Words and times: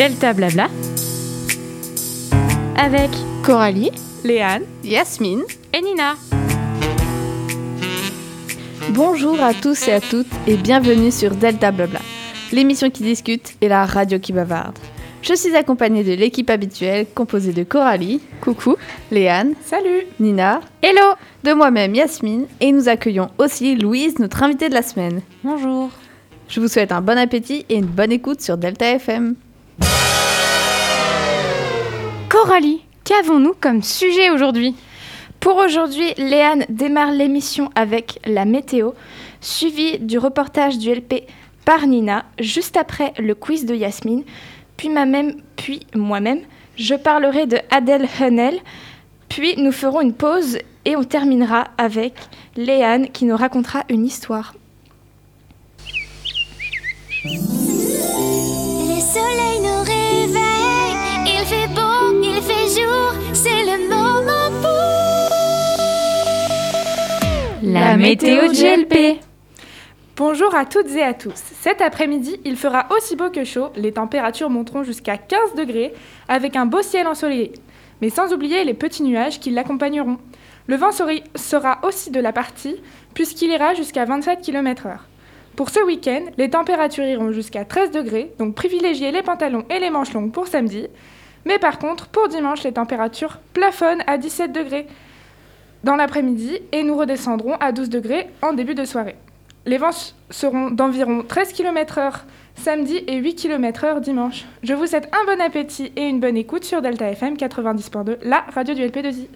Delta 0.00 0.32
Blabla. 0.32 0.68
Avec 2.74 3.10
Coralie, 3.44 3.90
Léane, 4.24 4.62
Yasmine. 4.82 5.42
Et 5.74 5.82
Nina. 5.82 6.14
Bonjour 8.94 9.38
à 9.42 9.52
tous 9.52 9.88
et 9.88 9.92
à 9.92 10.00
toutes 10.00 10.32
et 10.46 10.56
bienvenue 10.56 11.10
sur 11.10 11.32
Delta 11.32 11.70
Blabla, 11.70 11.98
l'émission 12.50 12.88
qui 12.88 13.02
discute 13.02 13.56
et 13.60 13.68
la 13.68 13.84
radio 13.84 14.18
qui 14.18 14.32
bavarde. 14.32 14.78
Je 15.20 15.34
suis 15.34 15.54
accompagnée 15.54 16.02
de 16.02 16.14
l'équipe 16.14 16.48
habituelle 16.48 17.04
composée 17.14 17.52
de 17.52 17.64
Coralie, 17.64 18.22
coucou, 18.40 18.76
Léane, 19.10 19.52
salut, 19.66 20.06
Nina, 20.18 20.62
hello, 20.80 21.12
de 21.44 21.52
moi-même 21.52 21.94
Yasmine. 21.94 22.46
Et 22.62 22.72
nous 22.72 22.88
accueillons 22.88 23.28
aussi 23.36 23.76
Louise, 23.76 24.18
notre 24.18 24.42
invitée 24.44 24.70
de 24.70 24.74
la 24.74 24.82
semaine. 24.82 25.20
Bonjour. 25.44 25.90
Je 26.48 26.58
vous 26.58 26.68
souhaite 26.68 26.90
un 26.90 27.02
bon 27.02 27.18
appétit 27.18 27.66
et 27.68 27.74
une 27.74 27.84
bonne 27.84 28.12
écoute 28.12 28.40
sur 28.40 28.56
Delta 28.56 28.92
FM. 28.92 29.36
Coralie, 32.42 32.80
qu'avons-nous 33.04 33.52
comme 33.60 33.82
sujet 33.82 34.30
aujourd'hui? 34.30 34.74
Pour 35.40 35.56
aujourd'hui, 35.56 36.14
Léane 36.16 36.64
démarre 36.70 37.12
l'émission 37.12 37.68
avec 37.74 38.18
la 38.24 38.46
météo, 38.46 38.92
suivi 39.42 39.98
du 39.98 40.16
reportage 40.16 40.78
du 40.78 40.90
LP 40.90 41.26
par 41.66 41.86
Nina, 41.86 42.24
juste 42.38 42.78
après 42.78 43.12
le 43.18 43.34
quiz 43.34 43.66
de 43.66 43.74
Yasmine, 43.74 44.24
puis, 44.78 44.88
même, 44.88 45.34
puis 45.56 45.80
moi-même, 45.94 46.40
je 46.76 46.94
parlerai 46.94 47.44
de 47.44 47.58
Adèle 47.70 48.08
Hunnel, 48.18 48.58
puis 49.28 49.56
nous 49.58 49.72
ferons 49.72 50.00
une 50.00 50.14
pause 50.14 50.56
et 50.86 50.96
on 50.96 51.04
terminera 51.04 51.66
avec 51.76 52.14
Léane 52.56 53.08
qui 53.08 53.26
nous 53.26 53.36
racontera 53.36 53.84
une 53.90 54.06
histoire. 54.06 54.54
Le 57.22 57.30
soleil 58.98 59.60
nous 59.60 59.99
c'est 63.42 63.64
le 63.64 63.88
moment 63.88 64.50
pour 64.60 65.30
la 67.62 67.96
météo 67.96 68.48
de 68.48 68.52
GLP. 68.52 69.18
Bonjour 70.14 70.54
à 70.54 70.66
toutes 70.66 70.90
et 70.90 71.02
à 71.02 71.14
tous. 71.14 71.40
Cet 71.60 71.80
après-midi, 71.80 72.38
il 72.44 72.56
fera 72.56 72.86
aussi 72.94 73.16
beau 73.16 73.30
que 73.30 73.44
chaud. 73.44 73.68
Les 73.76 73.92
températures 73.92 74.50
monteront 74.50 74.82
jusqu'à 74.82 75.16
15 75.16 75.54
degrés 75.56 75.94
avec 76.28 76.54
un 76.54 76.66
beau 76.66 76.82
ciel 76.82 77.06
ensoleillé. 77.06 77.52
Mais 78.02 78.10
sans 78.10 78.34
oublier 78.34 78.62
les 78.64 78.74
petits 78.74 79.02
nuages 79.02 79.40
qui 79.40 79.50
l'accompagneront. 79.50 80.18
Le 80.66 80.76
vent 80.76 80.90
sera 80.92 81.78
aussi 81.82 82.10
de 82.10 82.20
la 82.20 82.32
partie 82.32 82.76
puisqu'il 83.14 83.50
ira 83.50 83.72
jusqu'à 83.72 84.04
27 84.04 84.42
km/h. 84.42 84.98
Pour 85.56 85.70
ce 85.70 85.80
week-end, 85.80 86.24
les 86.36 86.50
températures 86.50 87.04
iront 87.04 87.32
jusqu'à 87.32 87.64
13 87.64 87.90
degrés, 87.90 88.32
donc 88.38 88.54
privilégiez 88.54 89.12
les 89.12 89.22
pantalons 89.22 89.64
et 89.70 89.78
les 89.78 89.90
manches 89.90 90.12
longues 90.12 90.32
pour 90.32 90.46
samedi. 90.46 90.88
Mais 91.44 91.58
par 91.58 91.78
contre, 91.78 92.08
pour 92.08 92.28
dimanche, 92.28 92.62
les 92.64 92.72
températures 92.72 93.38
plafonnent 93.52 94.02
à 94.06 94.18
17 94.18 94.52
degrés 94.52 94.86
dans 95.84 95.96
l'après-midi 95.96 96.58
et 96.72 96.82
nous 96.82 96.96
redescendrons 96.96 97.54
à 97.54 97.72
12 97.72 97.88
degrés 97.88 98.28
en 98.42 98.52
début 98.52 98.74
de 98.74 98.84
soirée. 98.84 99.16
Les 99.66 99.78
vents 99.78 100.14
seront 100.30 100.70
d'environ 100.70 101.22
13 101.26 101.52
km/h 101.52 102.20
samedi 102.56 103.02
et 103.06 103.16
8 103.16 103.34
km/h 103.34 104.00
dimanche. 104.00 104.44
Je 104.62 104.74
vous 104.74 104.86
souhaite 104.86 105.10
un 105.12 105.24
bon 105.26 105.40
appétit 105.40 105.92
et 105.96 106.02
une 106.02 106.20
bonne 106.20 106.36
écoute 106.36 106.64
sur 106.64 106.82
Delta 106.82 107.10
FM 107.10 107.34
90.2, 107.34 108.18
la 108.22 108.44
radio 108.54 108.74
du 108.74 108.82
LP2I. 108.82 109.26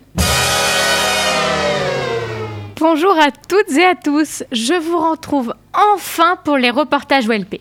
Bonjour 2.81 3.17
à 3.19 3.31
toutes 3.31 3.71
et 3.79 3.85
à 3.85 3.95
tous, 3.95 4.45
je 4.53 4.75
vous 4.75 4.99
retrouve 4.99 5.55
enfin 5.73 6.37
pour 6.45 6.59
les 6.59 6.71
reportages 6.71 7.29
OLP. 7.29 7.61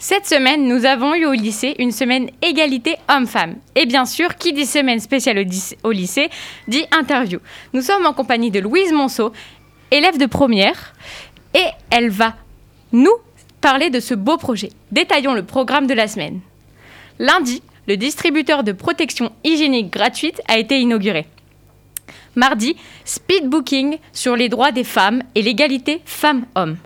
Cette 0.00 0.26
semaine, 0.26 0.68
nous 0.68 0.84
avons 0.84 1.12
eu 1.16 1.26
au 1.26 1.32
lycée 1.32 1.74
une 1.80 1.90
semaine 1.90 2.30
égalité 2.40 2.94
homme-femme. 3.08 3.56
Et 3.74 3.84
bien 3.84 4.04
sûr, 4.04 4.36
qui 4.36 4.52
dit 4.52 4.64
semaine 4.64 5.00
spéciale 5.00 5.44
au 5.82 5.90
lycée, 5.90 6.30
dit 6.68 6.84
interview. 6.92 7.40
Nous 7.72 7.82
sommes 7.82 8.06
en 8.06 8.12
compagnie 8.12 8.52
de 8.52 8.60
Louise 8.60 8.92
Monceau, 8.92 9.32
élève 9.90 10.16
de 10.16 10.26
première, 10.26 10.94
et 11.52 11.66
elle 11.90 12.10
va 12.10 12.36
nous 12.92 13.14
parler 13.60 13.90
de 13.90 13.98
ce 13.98 14.14
beau 14.14 14.36
projet. 14.36 14.68
Détaillons 14.92 15.34
le 15.34 15.44
programme 15.44 15.88
de 15.88 15.94
la 15.94 16.06
semaine. 16.06 16.40
Lundi, 17.18 17.60
le 17.88 17.96
distributeur 17.96 18.62
de 18.62 18.70
protection 18.70 19.32
hygiénique 19.42 19.92
gratuite 19.92 20.40
a 20.46 20.58
été 20.58 20.78
inauguré. 20.78 21.26
Mardi, 22.36 22.76
speed 23.04 23.48
booking 23.48 23.98
sur 24.12 24.36
les 24.36 24.48
droits 24.48 24.70
des 24.70 24.84
femmes 24.84 25.24
et 25.34 25.42
l'égalité 25.42 26.00
femmes-hommes. 26.04 26.76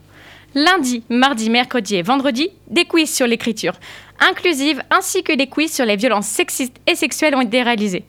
Lundi, 0.54 1.02
mardi, 1.08 1.50
mercredi 1.50 1.96
et 1.96 2.02
vendredi, 2.02 2.50
des 2.68 2.84
quiz 2.84 3.12
sur 3.12 3.26
l'écriture 3.26 3.74
inclusive 4.22 4.82
ainsi 4.90 5.22
que 5.22 5.32
des 5.32 5.46
quiz 5.46 5.72
sur 5.72 5.84
les 5.84 5.96
violences 5.96 6.26
sexistes 6.26 6.76
et 6.86 6.94
sexuelles 6.94 7.34
ont 7.34 7.40
été 7.40 7.62
réalisés. 7.62 8.04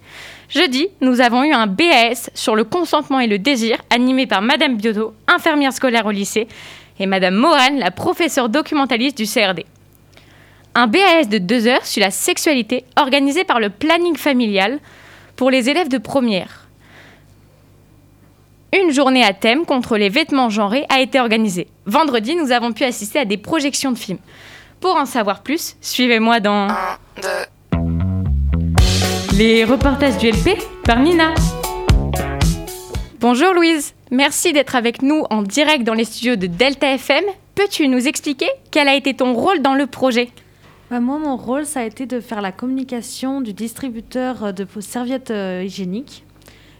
Jeudi, 0.49 0.87
nous 1.01 1.21
avons 1.21 1.43
eu 1.43 1.51
un 1.51 1.67
BAS 1.67 2.29
sur 2.33 2.55
le 2.55 2.63
consentement 2.63 3.19
et 3.19 3.27
le 3.27 3.39
désir 3.39 3.77
animé 3.89 4.27
par 4.27 4.41
Madame 4.41 4.77
Biotto, 4.77 5.13
infirmière 5.27 5.73
scolaire 5.73 6.05
au 6.05 6.11
lycée, 6.11 6.47
et 6.99 7.07
Madame 7.07 7.35
Morane, 7.35 7.79
la 7.79 7.89
professeure 7.89 8.49
documentaliste 8.49 9.17
du 9.17 9.25
CRD. 9.25 9.65
Un 10.75 10.87
BAS 10.87 11.27
de 11.29 11.39
deux 11.39 11.67
heures 11.67 11.85
sur 11.85 12.01
la 12.01 12.11
sexualité 12.11 12.85
organisé 12.95 13.43
par 13.43 13.59
le 13.59 13.69
planning 13.69 14.15
familial 14.15 14.79
pour 15.35 15.49
les 15.49 15.69
élèves 15.69 15.89
de 15.89 15.97
première. 15.97 16.62
Une 18.75 18.89
journée 18.89 19.23
à 19.23 19.33
thème 19.33 19.67
contre 19.67 19.97
les 19.97 20.09
vêtements 20.09 20.49
genrés 20.49 20.87
a 20.89 20.99
été 20.99 21.19
organisée. 21.19 21.67
Vendredi, 21.85 22.33
nous 22.33 22.51
avons 22.51 22.71
pu 22.71 22.83
assister 22.83 23.19
à 23.19 23.25
des 23.25 23.37
projections 23.37 23.91
de 23.91 23.97
films. 23.99 24.17
Pour 24.79 24.95
en 24.95 25.05
savoir 25.05 25.43
plus, 25.43 25.75
suivez-moi 25.79 26.39
dans... 26.39 26.69
Les 29.37 29.63
reportages 29.63 30.17
du 30.17 30.31
LP 30.31 30.57
par 30.85 30.99
Nina. 31.01 31.35
Bonjour 33.19 33.53
Louise, 33.53 33.93
merci 34.09 34.53
d'être 34.53 34.75
avec 34.75 35.03
nous 35.03 35.23
en 35.29 35.43
direct 35.43 35.83
dans 35.83 35.93
les 35.93 36.05
studios 36.05 36.35
de 36.35 36.47
Delta 36.47 36.95
FM. 36.95 37.23
Peux-tu 37.53 37.87
nous 37.87 38.07
expliquer 38.07 38.49
quel 38.71 38.87
a 38.87 38.95
été 38.95 39.13
ton 39.13 39.35
rôle 39.35 39.61
dans 39.61 39.75
le 39.75 39.85
projet? 39.85 40.29
Bah, 40.89 40.99
Moi, 40.99 41.19
mon 41.19 41.37
rôle, 41.37 41.67
ça 41.67 41.81
a 41.81 41.83
été 41.83 42.07
de 42.07 42.19
faire 42.19 42.41
la 42.41 42.51
communication 42.51 43.39
du 43.39 43.53
distributeur 43.53 44.51
de 44.51 44.65
serviettes 44.81 45.29
euh, 45.29 45.61
hygiéniques. 45.63 46.23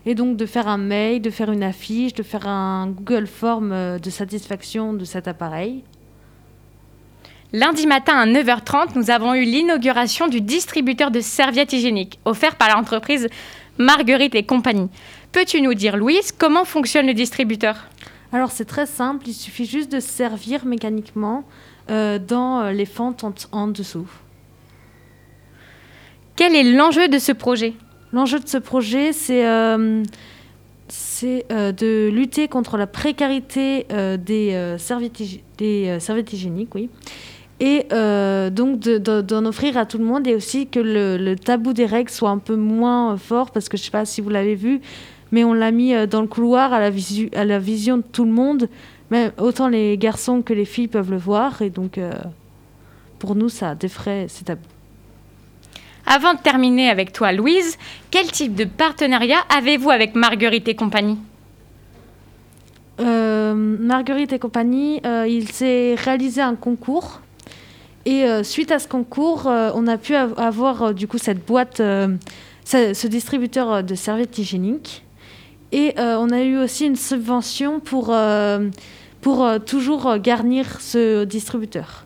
Et 0.06 0.16
donc 0.16 0.38
de 0.38 0.46
faire 0.46 0.68
un 0.68 0.78
mail, 0.78 1.22
de 1.22 1.30
faire 1.30 1.52
une 1.52 1.64
affiche, 1.64 2.14
de 2.14 2.24
faire 2.24 2.48
un 2.48 2.88
Google 2.88 3.28
Form 3.28 3.72
euh, 3.72 4.00
de 4.00 4.10
satisfaction 4.10 4.94
de 4.94 5.06
cet 5.06 5.28
appareil. 5.28 5.84
Lundi 7.54 7.86
matin 7.86 8.18
à 8.18 8.26
9h30, 8.26 8.96
nous 8.96 9.12
avons 9.12 9.36
eu 9.36 9.44
l'inauguration 9.44 10.28
du 10.28 10.42
distributeur 10.42 11.12
de 11.12 11.20
serviettes 11.20 11.72
hygiéniques 11.72 12.20
offert 12.26 12.56
par 12.56 12.76
l'entreprise 12.76 13.30
Marguerite 13.78 14.36
et 14.36 14.44
compagnie. 14.44 14.90
Peux-tu 15.32 15.62
nous 15.62 15.74
dire, 15.74 15.98
Louise, 15.98 16.32
comment 16.32 16.66
fonctionne 16.66 17.08
le 17.08 17.14
distributeur? 17.14 17.88
Alors 18.32 18.52
c'est 18.52 18.66
très 18.66 18.88
simple, 18.88 19.28
il 19.28 19.34
suffit 19.34 19.66
juste 19.66 19.92
de 19.92 20.00
servir 20.00 20.66
mécaniquement 20.66 21.44
euh, 21.92 22.18
dans 22.18 22.62
euh, 22.62 22.72
les 22.72 22.86
fentes 22.86 23.24
en, 23.52 23.68
dessous. 23.68 24.08
Quel 26.36 26.56
est 26.56 26.64
l'enjeu 26.64 27.08
de 27.08 27.20
ce 27.20 27.32
projet? 27.32 27.74
L'enjeu 28.14 28.40
de 28.40 28.48
ce 28.48 28.58
projet, 28.58 29.12
c'est 29.12 29.46
euh, 29.46 30.04
de 30.90 32.10
lutter 32.10 32.48
contre 32.48 32.78
la 32.78 32.88
précarité 32.88 33.88
des, 34.20 34.76
serviettes, 34.78 35.22
des 35.58 36.00
serviettes 36.00 36.32
hygiéniques, 36.32 36.74
oui, 36.76 36.90
et 37.60 37.86
euh, 37.94 38.50
donc 38.50 38.80
d'en 38.80 39.46
offrir 39.46 39.78
à 39.78 39.86
tout 39.86 39.98
le 39.98 40.04
monde 40.04 40.28
et 40.28 40.36
aussi 40.36 40.68
que 40.68 40.80
le, 40.80 41.36
tabou 41.36 41.72
des 41.72 41.86
règles 41.86 42.10
soit 42.10 42.30
un 42.30 42.38
peu 42.38 42.56
moins 42.56 43.16
fort 43.16 43.52
parce 43.52 43.70
que 43.70 43.78
je 43.78 43.84
ne 43.84 43.86
sais 43.86 43.92
pas 43.92 44.06
si 44.06 44.20
vous 44.22 44.30
l'avez 44.30 44.56
vu, 44.56 44.82
mais 45.32 45.44
on 45.44 45.54
l'a 45.54 45.72
mis 45.72 45.94
euh, 45.94 46.06
dans 46.06 46.22
le 46.22 46.28
couloir 46.28 46.74
à 46.74 46.80
la, 46.80 46.92
à 47.36 47.46
la 47.46 47.60
vision 47.60 47.98
de 47.98 48.04
tout 48.04 48.26
le 48.26 48.32
monde, 48.32 48.68
même 49.12 49.32
autant 49.38 49.70
les 49.70 49.98
garçons 49.98 50.42
que 50.42 50.54
les 50.54 50.66
filles 50.66 50.90
peuvent 50.90 51.12
le 51.12 51.18
voir 51.18 51.62
et 51.62 51.70
donc 51.70 51.98
euh, 51.98 52.12
pour 53.20 53.36
nous 53.36 53.50
ça 53.50 53.76
défraie 53.76 54.26
ces 54.28 54.44
tabous. 54.44 54.73
Avant 56.06 56.34
de 56.34 56.40
terminer 56.40 56.90
avec 56.90 57.14
toi 57.14 57.32
Louise, 57.32 57.78
quel 58.12 58.32
type 58.32 58.56
de 58.56 58.66
partenariat 58.66 59.40
avez-vous 59.56 59.90
avec 59.90 60.16
Marguerite 60.16 60.68
et 60.68 60.76
compagnie? 60.76 61.18
Marguerite 63.00 64.34
et 64.34 64.40
compagnie, 64.40 65.02
il 65.28 65.52
s'est 65.52 65.96
réalisé 65.96 66.42
un 66.42 66.56
concours 66.56 67.22
et 68.06 68.26
euh, 68.26 68.44
suite 68.44 68.72
à 68.72 68.80
ce 68.80 68.88
concours, 68.88 69.48
euh, 69.48 69.72
on 69.76 69.88
a 69.88 69.98
pu 69.98 70.14
avoir 70.16 70.84
euh, 70.84 70.94
du 70.94 71.08
coup 71.08 71.18
cette 71.18 71.46
boîte, 71.46 71.78
ce, 71.78 73.08
distributeur 73.08 73.84
de 73.84 73.96
serviettes 73.96 74.38
hygiéniques. 74.38 75.04
Et 75.72 75.96
on 75.98 76.30
a 76.30 76.44
eu 76.44 76.58
aussi 76.58 76.86
une 76.86 76.96
subvention 76.96 77.80
pour, 77.80 78.16
pour 79.22 79.50
toujours 79.66 80.18
garnir 80.20 80.80
ce 80.80 81.24
distributeur. 81.24 82.06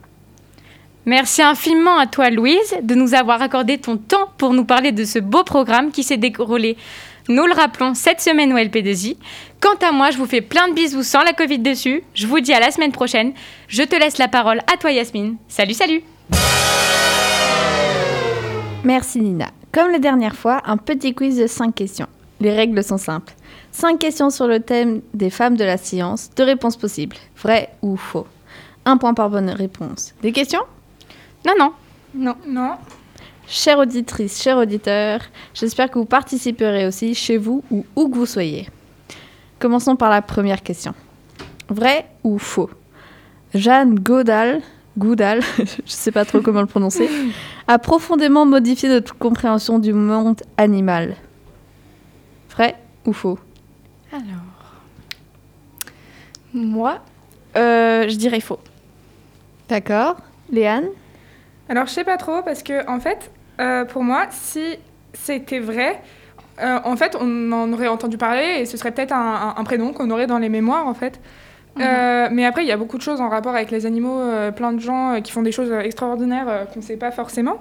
Merci 1.07 1.41
infiniment 1.41 1.97
à 1.97 2.05
toi, 2.05 2.29
Louise, 2.29 2.75
de 2.83 2.93
nous 2.93 3.15
avoir 3.15 3.41
accordé 3.41 3.77
ton 3.77 3.97
temps 3.97 4.29
pour 4.37 4.53
nous 4.53 4.65
parler 4.65 4.91
de 4.91 5.05
ce 5.05 5.19
beau 5.19 5.43
programme 5.43 5.91
qui 5.91 6.03
s'est 6.03 6.17
déroulé 6.17 6.77
nous 7.29 7.45
le 7.45 7.53
rappelons 7.53 7.93
cette 7.93 8.21
semaine 8.21 8.53
au 8.53 8.57
LP2I. 8.57 9.17
Quant 9.59 9.75
à 9.85 9.91
moi, 9.91 10.11
je 10.11 10.17
vous 10.17 10.25
fais 10.25 10.39
plein 10.39 10.69
de 10.69 10.73
bisous 10.73 11.03
sans 11.03 11.23
la 11.23 11.33
Covid 11.33 11.59
dessus. 11.59 12.03
Je 12.13 12.25
vous 12.25 12.39
dis 12.39 12.53
à 12.53 12.59
la 12.59 12.71
semaine 12.71 12.93
prochaine. 12.93 13.33
Je 13.67 13.83
te 13.83 13.95
laisse 13.97 14.17
la 14.17 14.29
parole 14.29 14.59
à 14.71 14.77
toi 14.77 14.91
Yasmine. 14.91 15.35
Salut, 15.49 15.73
salut 15.73 16.03
Merci 18.85 19.19
Nina. 19.19 19.47
Comme 19.73 19.91
la 19.91 19.99
dernière 19.99 20.35
fois, 20.35 20.61
un 20.65 20.77
petit 20.77 21.13
quiz 21.13 21.37
de 21.37 21.47
5 21.47 21.75
questions. 21.75 22.07
Les 22.39 22.53
règles 22.53 22.81
sont 22.81 22.97
simples. 22.97 23.33
5 23.73 23.99
questions 23.99 24.29
sur 24.29 24.47
le 24.47 24.61
thème 24.61 25.01
des 25.13 25.29
femmes 25.29 25.57
de 25.57 25.65
la 25.65 25.77
science, 25.77 26.29
deux 26.35 26.45
réponses 26.45 26.77
possibles, 26.77 27.17
vrai 27.41 27.69
ou 27.81 27.97
faux. 27.97 28.27
Un 28.85 28.95
point 28.95 29.13
par 29.13 29.29
bonne 29.29 29.49
réponse. 29.49 30.13
Des 30.21 30.31
questions? 30.31 30.63
Non, 31.47 31.53
non. 31.57 31.73
Non. 32.13 32.35
Non. 32.45 32.75
Chère 33.47 33.79
auditrice, 33.79 34.41
chers 34.41 34.57
auditeurs, 34.57 35.21
j'espère 35.53 35.89
que 35.89 35.97
vous 35.97 36.05
participerez 36.05 36.85
aussi 36.85 37.15
chez 37.15 37.37
vous 37.37 37.63
ou 37.71 37.85
où 37.95 38.09
que 38.09 38.15
vous 38.15 38.25
soyez. 38.25 38.67
Commençons 39.57 39.95
par 39.95 40.09
la 40.09 40.21
première 40.21 40.61
question. 40.61 40.93
Vrai 41.69 42.05
ou 42.25 42.37
faux? 42.37 42.69
Jeanne 43.53 43.97
Godal, 43.97 44.61
Goudal, 44.97 45.41
je 45.57 45.61
ne 45.61 45.67
sais 45.85 46.11
pas 46.11 46.25
trop 46.25 46.41
comment 46.41 46.59
le 46.59 46.67
prononcer, 46.67 47.09
a 47.67 47.79
profondément 47.79 48.45
modifié 48.45 48.89
notre 48.89 49.17
compréhension 49.17 49.79
du 49.79 49.93
monde 49.93 50.41
animal. 50.57 51.15
Vrai 52.49 52.75
ou 53.05 53.13
faux? 53.13 53.39
Alors. 54.11 54.25
Moi, 56.53 56.99
euh, 57.55 58.09
je 58.09 58.15
dirais 58.17 58.41
faux. 58.41 58.59
D'accord. 59.69 60.17
Léane? 60.51 60.87
Alors, 61.69 61.85
je 61.87 61.91
sais 61.91 62.03
pas 62.03 62.17
trop 62.17 62.41
parce 62.43 62.63
que, 62.63 62.89
en 62.89 62.99
fait, 62.99 63.31
euh, 63.59 63.85
pour 63.85 64.03
moi, 64.03 64.25
si 64.31 64.77
c'était 65.13 65.59
vrai, 65.59 65.99
euh, 66.61 66.79
en 66.83 66.95
fait, 66.95 67.15
on 67.19 67.51
en 67.51 67.71
aurait 67.73 67.87
entendu 67.87 68.17
parler 68.17 68.59
et 68.59 68.65
ce 68.65 68.77
serait 68.77 68.91
peut-être 68.91 69.11
un, 69.13 69.55
un- 69.57 69.59
un 69.59 69.63
prénom 69.63 69.93
qu'on 69.93 70.09
aurait 70.11 70.27
dans 70.27 70.37
les 70.39 70.49
mémoires, 70.49 70.87
en 70.87 70.93
fait. 70.93 71.19
Euh, 71.79 72.27
mais 72.31 72.43
après, 72.45 72.63
il 72.63 72.67
y 72.67 72.71
a 72.71 72.77
beaucoup 72.77 72.97
de 72.97 73.03
choses 73.03 73.21
en 73.21 73.29
rapport 73.29 73.53
avec 73.55 73.69
les 73.69 73.85
animaux, 73.85 74.19
euh, 74.19 74.51
plein 74.51 74.73
de 74.73 74.79
gens 74.79 75.13
euh, 75.13 75.19
qui 75.19 75.31
font 75.31 75.43
des 75.43 75.51
choses 75.51 75.71
extraordinaires 75.71 76.47
euh, 76.49 76.65
qu'on 76.65 76.79
ne 76.79 76.83
sait 76.83 76.97
pas 76.97 77.11
forcément. 77.11 77.57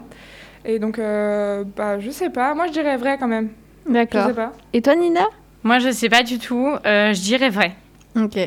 Et 0.64 0.78
donc, 0.78 0.98
euh, 0.98 1.64
bah, 1.76 2.00
je 2.00 2.10
sais 2.10 2.30
pas. 2.30 2.54
Moi, 2.54 2.66
je 2.68 2.72
dirais 2.72 2.96
vrai 2.96 3.18
quand 3.20 3.28
même. 3.28 3.50
D'accord. 3.86 4.30
Et 4.72 4.80
toi 4.80 4.94
Nina? 4.96 5.20
Moi, 5.62 5.80
je 5.80 5.90
sais 5.90 6.08
pas 6.08 6.22
du 6.22 6.38
tout. 6.38 6.66
Euh, 6.86 7.12
je 7.12 7.20
dirais 7.20 7.50
vrai. 7.50 7.72
Ok. 8.18 8.38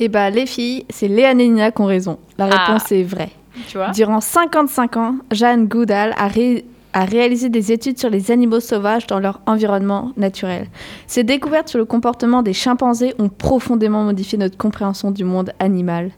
Et 0.00 0.08
bah 0.08 0.28
les 0.28 0.44
filles, 0.44 0.84
c'est 0.90 1.06
Léane 1.08 1.40
et 1.40 1.48
Nina 1.48 1.70
qui 1.70 1.80
ont 1.80 1.86
raison. 1.86 2.18
La 2.36 2.48
Ah. 2.50 2.64
réponse 2.66 2.90
est 2.92 3.04
vraie. 3.04 3.30
Tu 3.68 3.76
vois? 3.78 3.90
Durant 3.90 4.20
55 4.20 4.96
ans, 4.96 5.16
Jeanne 5.30 5.66
Goudal 5.66 6.14
a, 6.16 6.28
ré- 6.28 6.64
a 6.92 7.04
réalisé 7.04 7.48
des 7.48 7.72
études 7.72 7.98
sur 7.98 8.10
les 8.10 8.30
animaux 8.30 8.60
sauvages 8.60 9.06
dans 9.06 9.18
leur 9.18 9.40
environnement 9.46 10.12
naturel. 10.16 10.66
Ses 11.06 11.24
découvertes 11.24 11.68
sur 11.68 11.78
le 11.78 11.84
comportement 11.84 12.42
des 12.42 12.52
chimpanzés 12.52 13.14
ont 13.18 13.28
profondément 13.28 14.02
modifié 14.04 14.38
notre 14.38 14.56
compréhension 14.56 15.10
du 15.10 15.24
monde 15.24 15.52
animal. 15.58 16.10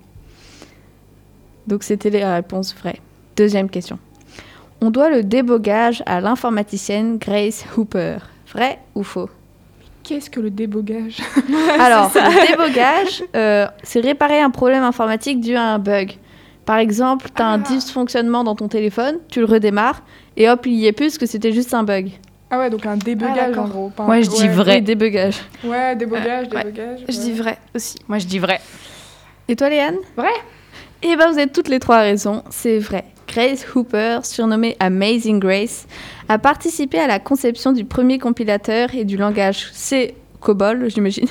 Donc 1.67 1.83
c'était 1.83 2.11
la 2.11 2.35
réponse 2.37 2.75
vraie. 2.75 2.99
Deuxième 3.37 3.69
question. 3.69 3.99
On 4.81 4.91
doit 4.91 5.11
le 5.11 5.23
débogage 5.23 6.03
à 6.07 6.21
l'informaticienne 6.21 7.19
Grace 7.19 7.65
Hooper. 7.77 8.19
Vrai 8.53 8.79
ou 8.95 9.03
faux? 9.03 9.29
Qu'est-ce 10.05 10.31
que 10.31 10.41
le 10.41 10.49
débogage? 10.51 11.19
Alors, 11.79 12.11
le 12.15 12.47
débogage, 12.49 13.23
euh, 13.37 13.67
c'est 13.83 14.01
réparer 14.01 14.41
un 14.41 14.51
problème 14.51 14.83
informatique 14.83 15.41
dû 15.41 15.55
à 15.57 15.63
un 15.75 15.79
bug. 15.79 16.17
Par 16.69 16.77
exemple, 16.77 17.29
tu 17.35 17.41
as 17.41 17.47
un 17.47 17.55
Ah. 17.63 17.67
dysfonctionnement 17.67 18.45
dans 18.45 18.55
ton 18.55 18.69
téléphone, 18.69 19.21
tu 19.31 19.39
le 19.41 19.47
redémarres, 19.47 20.03
et 20.37 20.51
hop, 20.51 20.67
il 20.67 20.75
y 20.75 20.87
est 20.87 20.93
plus 20.93 21.07
parce 21.07 21.17
que 21.19 21.25
c'était 21.25 21.51
juste 21.51 21.73
un 21.73 21.83
bug. 21.83 22.11
Ah 22.51 22.59
ouais, 22.59 22.69
donc 22.69 22.85
un 22.85 22.99
débogage 22.99 23.55
Ah, 23.57 23.61
en 23.63 23.69
gros. 23.69 23.91
Moi, 24.01 24.21
je 24.21 24.29
dis 24.29 24.43
ouais. 24.43 24.49
vrai. 24.49 24.75
Oui, 24.77 24.83
débogage. 24.83 25.37
Ouais, 25.65 25.97
débogage, 25.97 26.49
Euh, 26.53 26.57
ouais. 26.57 26.65
débogage. 26.65 27.01
Je 27.09 27.19
dis 27.21 27.33
vrai 27.33 27.57
aussi. 27.75 27.97
Moi, 28.07 28.19
je 28.19 28.27
dis 28.27 28.39
vrai. 28.39 28.61
Et 29.49 29.57
toi, 29.57 29.71
Léane? 29.71 29.97
Vrai. 30.15 30.29
Eh 31.03 31.17
ben, 31.17 31.31
vous 31.31 31.39
avez 31.39 31.47
toutes 31.47 31.69
les 31.69 31.79
trois 31.81 32.01
raisons, 32.01 32.43
c'est 32.51 32.79
vrai. 32.79 33.05
Grace 33.27 33.65
Hooper, 33.75 34.19
surnommée 34.25 34.77
Amazing 34.79 35.39
Grace, 35.41 35.87
a 36.29 36.37
participé 36.37 36.99
à 36.99 37.07
la 37.07 37.19
conception 37.19 37.73
du 37.73 37.87
premier 37.87 38.19
compilateur 38.19 38.95
et 38.95 39.07
du 39.07 39.17
langage 39.17 39.71
C 39.73 40.15
COBOL, 40.41 40.91
j'imagine. 40.91 41.29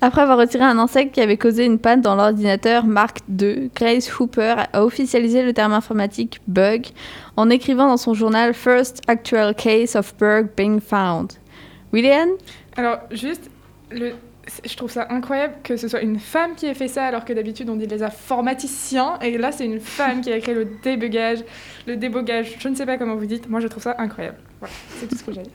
Après 0.00 0.22
avoir 0.22 0.38
retiré 0.38 0.62
un 0.62 0.78
insecte 0.78 1.12
qui 1.12 1.20
avait 1.20 1.36
causé 1.36 1.64
une 1.64 1.80
panne 1.80 2.02
dans 2.02 2.14
l'ordinateur 2.14 2.86
Mark 2.86 3.18
II, 3.28 3.68
Grace 3.74 4.20
Hooper 4.20 4.54
a 4.72 4.84
officialisé 4.84 5.42
le 5.42 5.52
terme 5.52 5.72
informatique 5.72 6.40
bug 6.46 6.86
en 7.36 7.50
écrivant 7.50 7.88
dans 7.88 7.96
son 7.96 8.14
journal 8.14 8.54
First 8.54 9.02
Actual 9.08 9.56
Case 9.56 9.96
of 9.96 10.16
Bug 10.16 10.50
Being 10.56 10.80
Found. 10.80 11.32
William? 11.92 12.28
Alors, 12.76 12.98
juste, 13.10 13.50
je 13.90 14.76
trouve 14.76 14.90
ça 14.90 15.08
incroyable 15.10 15.54
que 15.64 15.76
ce 15.76 15.88
soit 15.88 16.02
une 16.02 16.20
femme 16.20 16.54
qui 16.54 16.66
ait 16.66 16.74
fait 16.74 16.86
ça, 16.86 17.04
alors 17.04 17.24
que 17.24 17.32
d'habitude 17.32 17.68
on 17.68 17.74
dit 17.74 17.88
les 17.88 18.04
informaticiens, 18.04 19.18
et 19.20 19.36
là 19.36 19.50
c'est 19.50 19.64
une 19.64 19.80
femme 19.80 20.20
qui 20.20 20.32
a 20.32 20.38
créé 20.38 20.54
le 20.54 20.68
débugage, 20.80 21.40
le 21.88 21.96
débogage, 21.96 22.54
je 22.60 22.68
ne 22.68 22.76
sais 22.76 22.86
pas 22.86 22.98
comment 22.98 23.16
vous 23.16 23.26
dites, 23.26 23.48
moi 23.48 23.58
je 23.58 23.66
trouve 23.66 23.82
ça 23.82 23.96
incroyable. 23.98 24.38
Voilà, 24.60 24.74
c'est 25.00 25.08
tout 25.08 25.16
ce 25.16 25.24
que 25.24 25.32
j'ai 25.32 25.40
à 25.40 25.42
dire. 25.42 25.52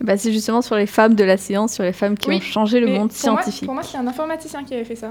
Bah, 0.00 0.16
C'est 0.16 0.32
justement 0.32 0.62
sur 0.62 0.76
les 0.76 0.86
femmes 0.86 1.14
de 1.14 1.24
la 1.24 1.36
science, 1.36 1.74
sur 1.74 1.82
les 1.84 1.92
femmes 1.92 2.16
qui 2.16 2.28
Oui, 2.28 2.36
ont 2.36 2.40
changé 2.40 2.80
le 2.80 2.86
Mais 2.86 2.98
monde 2.98 3.10
pour 3.10 3.32
moi- 3.32 3.42
scientifique. 3.42 3.64
Pour 3.66 3.74
moi, 3.74 3.82
c'est 3.82 3.98
un 3.98 4.06
informaticien 4.06 4.64
qui 4.64 4.74
avait 4.74 4.84
fait 4.84 4.96
ça. 4.96 5.10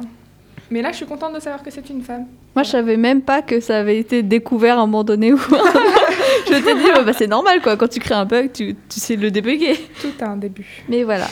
Mais 0.72 0.81
là, 0.81 0.92
je 0.92 0.98
suis 0.98 1.06
contente 1.06 1.34
de 1.36 1.40
savoir 1.40 1.62
que 1.62 1.70
c'est 1.70 1.88
une 1.90 2.02
femme. 2.02 2.25
Moi, 2.56 2.64
je 2.64 2.70
savais 2.70 2.98
même 2.98 3.22
pas 3.22 3.42
que 3.42 3.60
ça 3.60 3.80
avait 3.80 3.98
été 4.00 4.24
découvert 4.24 4.80
à 4.80 4.81
un 4.81 4.86
moment 4.88 5.04
donné. 5.04 5.34
Ou... 5.34 5.38
je 6.48 6.54
t'ai 6.54 6.75
dit, 6.75 7.06
bah, 7.06 7.14
c'est 7.14 7.28
normal, 7.28 7.62
quoi. 7.62 7.75
Quand 7.78 7.88
tu 7.88 8.00
crées 8.00 8.16
un 8.16 8.25
bug, 8.25 8.52
tu, 8.52 8.75
tu 8.90 9.00
sais 9.00 9.16
le 9.16 9.30
débugger. 9.30 9.75
Tout 10.02 10.14
a 10.24 10.30
un 10.30 10.38
début. 10.38 10.84
Mais 10.90 11.04
voilà. 11.04 11.28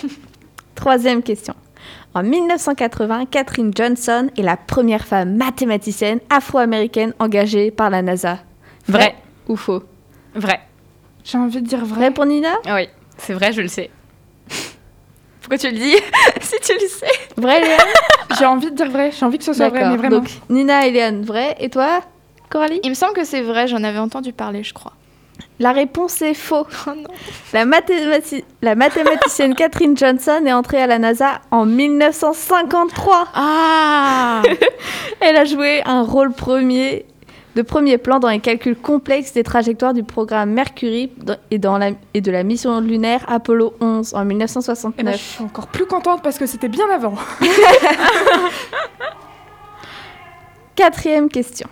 Troisième 0.75 1.23
question. 1.23 1.55
En 2.13 2.23
1980, 2.23 3.25
Catherine 3.31 3.71
Johnson 3.75 4.29
est 4.37 4.41
la 4.41 4.57
première 4.57 5.05
femme 5.05 5.37
mathématicienne 5.37 6.19
afro-américaine 6.29 7.13
engagée 7.19 7.71
par 7.71 7.89
la 7.89 8.01
NASA. 8.01 8.39
Vrai. 8.87 9.15
ou 9.47 9.55
faux? 9.55 9.81
Vrai. 10.35 10.59
J'ai 11.23 11.37
envie 11.37 11.61
de 11.61 11.67
dire 11.67 11.83
vrai. 11.85 11.99
Vrai 11.99 12.11
pour 12.11 12.25
Nina? 12.25 12.53
Ah 12.65 12.75
oui, 12.75 12.89
c'est 13.17 13.33
vrai, 13.33 13.51
je 13.53 13.61
le 13.61 13.67
sais. 13.67 13.89
Pourquoi 15.41 15.57
tu 15.57 15.67
le 15.69 15.77
dis? 15.77 15.95
Si 16.41 16.55
tu 16.61 16.73
le 16.73 16.87
sais. 16.87 17.07
Vrai, 17.37 17.61
Léane 17.61 17.79
J'ai 18.37 18.45
envie 18.45 18.71
de 18.71 18.75
dire 18.75 18.89
vrai. 18.89 19.11
J'ai 19.17 19.25
envie 19.25 19.37
que 19.37 19.43
ce 19.43 19.53
soit 19.53 19.69
vrai, 19.69 19.89
mais 19.89 19.95
vraiment. 19.97 20.17
Donc, 20.17 20.29
Nina 20.49 20.85
et 20.87 20.91
Léane, 20.91 21.23
vrai. 21.23 21.55
Et 21.59 21.69
toi, 21.69 22.01
Coralie? 22.49 22.79
Il 22.83 22.89
me 22.89 22.95
semble 22.95 23.13
que 23.13 23.23
c'est 23.23 23.41
vrai, 23.41 23.67
j'en 23.67 23.83
avais 23.83 23.99
entendu 23.99 24.33
parler, 24.33 24.63
je 24.63 24.73
crois. 24.73 24.93
La 25.59 25.71
réponse 25.71 26.21
est 26.21 26.33
faux. 26.33 26.65
Oh 26.87 26.91
non. 26.95 27.03
La, 27.53 27.65
mathémati- 27.65 28.43
la 28.61 28.75
mathématicienne 28.75 29.55
Catherine 29.55 29.95
Johnson 29.97 30.41
est 30.45 30.51
entrée 30.53 30.81
à 30.81 30.87
la 30.87 30.99
NASA 30.99 31.41
en 31.51 31.65
1953. 31.65 33.27
Ah 33.33 34.41
Elle 35.19 35.37
a 35.37 35.45
joué 35.45 35.81
un 35.85 36.01
rôle 36.03 36.33
premier 36.33 37.05
de 37.55 37.61
premier 37.61 37.97
plan 37.97 38.19
dans 38.19 38.29
les 38.29 38.39
calculs 38.39 38.75
complexes 38.75 39.33
des 39.33 39.43
trajectoires 39.43 39.93
du 39.93 40.03
programme 40.03 40.51
Mercury 40.51 41.11
et, 41.49 41.57
dans 41.59 41.77
la, 41.77 41.91
et 42.13 42.21
de 42.21 42.31
la 42.31 42.43
mission 42.43 42.79
lunaire 42.79 43.25
Apollo 43.27 43.73
11 43.81 44.13
en 44.13 44.21
Et 44.21 44.23
ben, 44.23 44.23
je 44.23 44.27
1969. 44.27 45.15
suis 45.19 45.43
encore 45.43 45.67
plus 45.67 45.85
contente 45.85 46.21
parce 46.23 46.37
que 46.37 46.45
c'était 46.45 46.69
bien 46.69 46.89
avant. 46.89 47.15
Quatrième 50.75 51.29
question. 51.29 51.67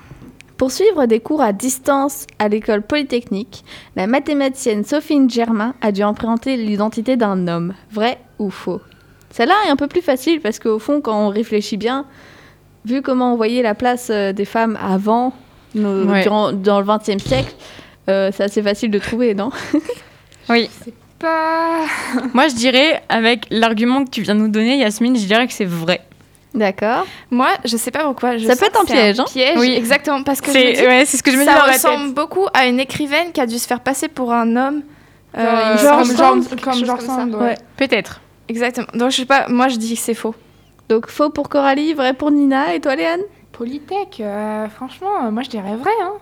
Pour 0.57 0.71
suivre 0.71 1.05
des 1.05 1.21
cours 1.21 1.41
à 1.41 1.53
distance 1.53 2.27
à 2.37 2.49
l'école 2.49 2.81
polytechnique, 2.81 3.63
la 3.95 4.07
mathématicienne 4.07 4.83
Sophie 4.83 5.29
Germain 5.29 5.73
a 5.81 5.93
dû 5.93 6.03
emprunter 6.03 6.57
l'identité 6.57 7.15
d'un 7.15 7.47
homme. 7.47 7.73
Vrai 7.91 8.19
ou 8.39 8.49
faux? 8.49 8.81
Celle-là 9.31 9.55
est 9.67 9.69
un 9.69 9.77
peu 9.77 9.87
plus 9.87 10.01
facile 10.01 10.41
parce 10.41 10.59
qu'au 10.59 10.79
fond, 10.79 10.99
quand 10.99 11.17
on 11.17 11.29
réfléchit 11.29 11.77
bien, 11.77 12.05
vu 12.83 13.01
comment 13.01 13.33
on 13.33 13.37
voyait 13.37 13.61
la 13.61 13.73
place 13.73 14.09
euh, 14.09 14.33
des 14.33 14.43
femmes 14.43 14.77
avant, 14.81 15.33
nos- 15.75 16.05
Ouais. 16.05 16.23
durant- 16.23 16.51
dans 16.51 16.79
le 16.81 16.85
XXe 16.85 17.23
siècle, 17.23 17.53
euh, 18.09 18.31
c'est 18.35 18.43
assez 18.43 18.61
facile 18.61 18.91
de 18.91 18.99
trouver, 18.99 19.33
non? 19.33 19.49
Oui. 20.49 20.69
Pas. 21.19 21.81
Moi, 22.33 22.47
je 22.47 22.55
dirais, 22.55 23.03
avec 23.09 23.45
l'argument 23.51 24.05
que 24.05 24.09
tu 24.09 24.21
viens 24.21 24.35
de 24.35 24.39
nous 24.39 24.47
donner, 24.47 24.77
Yasmine, 24.77 25.15
je 25.17 25.25
dirais 25.25 25.45
que 25.47 25.53
c'est 25.53 25.65
vrai. 25.65 26.01
D'accord. 26.55 27.05
Moi, 27.29 27.49
je 27.65 27.77
sais 27.77 27.91
pas 27.91 28.03
pourquoi. 28.05 28.37
Je 28.37 28.47
Ça 28.47 28.55
peut 28.55 28.65
être 28.65 28.81
un 28.81 28.85
piège, 28.85 29.19
hein. 29.19 29.25
piège, 29.31 29.57
Oui. 29.59 29.73
exactement. 29.75 30.23
Parce 30.23 30.41
que 30.41 30.49
C'est 30.51 30.87
ouais, 30.87 31.03
c'est 31.05 31.17
ce 31.17 31.21
que 31.23 31.29
je 31.31 31.35
me 31.37 31.41
dis 31.43 31.45
ça 31.49 31.61
ressemble 31.63 32.13
beaucoup 32.13 32.47
à 32.53 32.65
une 32.67 32.79
écrivaine 32.79 33.31
qui 33.31 33.41
a 33.41 33.45
dû 33.45 33.59
se 33.59 33.67
faire 33.67 33.81
passer 33.81 34.07
pour 34.07 34.31
un 34.33 34.55
homme. 34.55 34.81
Genre, 35.37 35.45
Euh, 35.45 35.77
genre, 35.77 35.97
comme 35.99 36.17
genre- 36.17 36.35
comme 36.63 36.85
genre 36.85 36.97
comme 36.97 37.05
ça. 37.05 37.15
Sand, 37.17 37.35
ouais. 37.35 37.41
Ouais. 37.41 37.55
Peut-être. 37.77 38.21
Exactement. 38.47 38.87
Donc 38.95 39.11
je 39.11 39.17
sais 39.17 39.25
pas, 39.25 39.47
moi 39.47 39.67
je 39.67 39.75
dis 39.75 39.93
que 39.93 39.99
c'est 40.01 40.15
faux. 40.15 40.33
Donc 40.89 41.07
faux 41.07 41.29
pour 41.29 41.49
Coralie, 41.49 41.93
vrai 41.93 42.13
pour 42.15 42.31
Nina, 42.31 42.73
et 42.73 42.79
toi 42.79 42.95
Léane? 42.95 43.21
Polytech, 43.59 44.21
euh, 44.21 44.69
franchement, 44.69 45.25
euh, 45.25 45.31
moi 45.31 45.43
je 45.43 45.49
dirais 45.49 45.75
vrai. 45.75 45.91
Hein. 46.01 46.13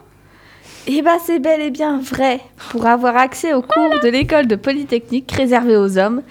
Eh 0.88 1.04
ben, 1.04 1.20
c'est 1.24 1.38
bel 1.38 1.62
et 1.62 1.70
bien 1.70 2.00
vrai. 2.00 2.42
Pour 2.72 2.88
avoir 2.88 3.16
accès 3.16 3.54
aux 3.54 3.62
cours 3.62 4.00
de 4.04 4.10
l'école 4.10 4.48
de 4.48 4.56
Polytechnique 4.56 5.32
réservée 5.34 5.78
aux 5.78 6.00
hommes, 6.00 6.24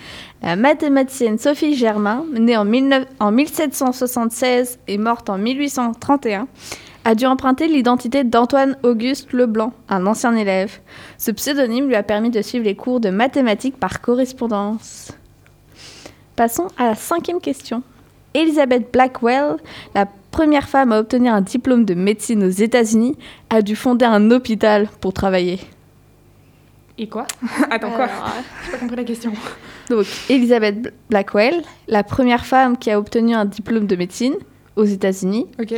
la 0.42 0.56
mathématicienne 0.56 1.38
Sophie 1.38 1.76
Germain, 1.76 2.24
née 2.32 2.56
en, 2.56 2.64
19 2.64 3.04
en 3.20 3.30
1776 3.30 4.80
et 4.88 4.98
morte 4.98 5.30
en 5.30 5.38
1831, 5.38 6.48
a 7.04 7.14
dû 7.14 7.24
emprunter 7.24 7.68
l'identité 7.68 8.24
d'Antoine 8.24 8.76
Auguste 8.82 9.32
Leblanc, 9.32 9.74
un 9.88 10.08
ancien 10.08 10.34
élève. 10.34 10.80
Ce 11.18 11.30
pseudonyme 11.30 11.86
lui 11.86 11.94
a 11.94 12.02
permis 12.02 12.30
de 12.30 12.42
suivre 12.42 12.64
les 12.64 12.74
cours 12.74 12.98
de 12.98 13.10
mathématiques 13.10 13.78
par 13.78 14.00
correspondance. 14.00 15.12
Passons 16.34 16.66
à 16.76 16.86
la 16.86 16.94
cinquième 16.96 17.40
question. 17.40 17.84
Elizabeth 18.40 18.92
Blackwell, 18.92 19.56
la 19.94 20.06
première 20.30 20.68
femme 20.68 20.92
à 20.92 21.00
obtenir 21.00 21.32
un 21.34 21.40
diplôme 21.40 21.84
de 21.84 21.94
médecine 21.94 22.44
aux 22.44 22.48
États-Unis, 22.50 23.16
a 23.50 23.62
dû 23.62 23.74
fonder 23.76 24.04
un 24.04 24.30
hôpital 24.30 24.88
pour 25.00 25.12
travailler. 25.12 25.58
Et 26.98 27.08
quoi? 27.08 27.26
Attends, 27.70 27.90
quoi? 27.90 28.08
J'ai 28.64 28.72
pas 28.72 28.78
compris 28.78 28.96
la 28.96 29.04
question. 29.04 29.32
Donc, 29.90 30.06
Elizabeth 30.28 30.76
Bl- 30.82 30.92
Blackwell, 31.10 31.62
la 31.88 32.02
première 32.04 32.44
femme 32.46 32.76
qui 32.78 32.90
a 32.90 32.98
obtenu 32.98 33.34
un 33.34 33.44
diplôme 33.44 33.86
de 33.86 33.96
médecine 33.96 34.34
aux 34.76 34.84
États-Unis, 34.84 35.46
Ok. 35.60 35.74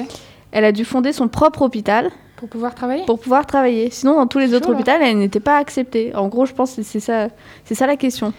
elle 0.52 0.64
a 0.64 0.72
dû 0.72 0.84
fonder 0.84 1.12
son 1.12 1.28
propre 1.28 1.62
hôpital 1.62 2.10
Pour 2.36 2.48
pouvoir 2.48 2.74
travailler? 2.74 3.04
pour 3.04 3.18
pouvoir 3.20 3.46
travailler. 3.46 3.90
Sinon, 3.90 4.14
dans 4.16 4.26
tous 4.26 4.38
les 4.38 4.54
autres 4.54 4.66
chaud, 4.66 4.72
hôpitaux, 4.74 4.92
elle 5.00 5.18
n'était 5.18 5.40
pas 5.40 5.56
acceptée. 5.58 6.14
En 6.14 6.28
gros, 6.28 6.46
je 6.46 6.52
pense 6.54 6.74
que 6.76 6.82
c'est 6.82 7.00
ça, 7.00 7.28
c'est 7.64 7.74
ça 7.74 7.86
la 7.86 7.96
question. 7.96 8.32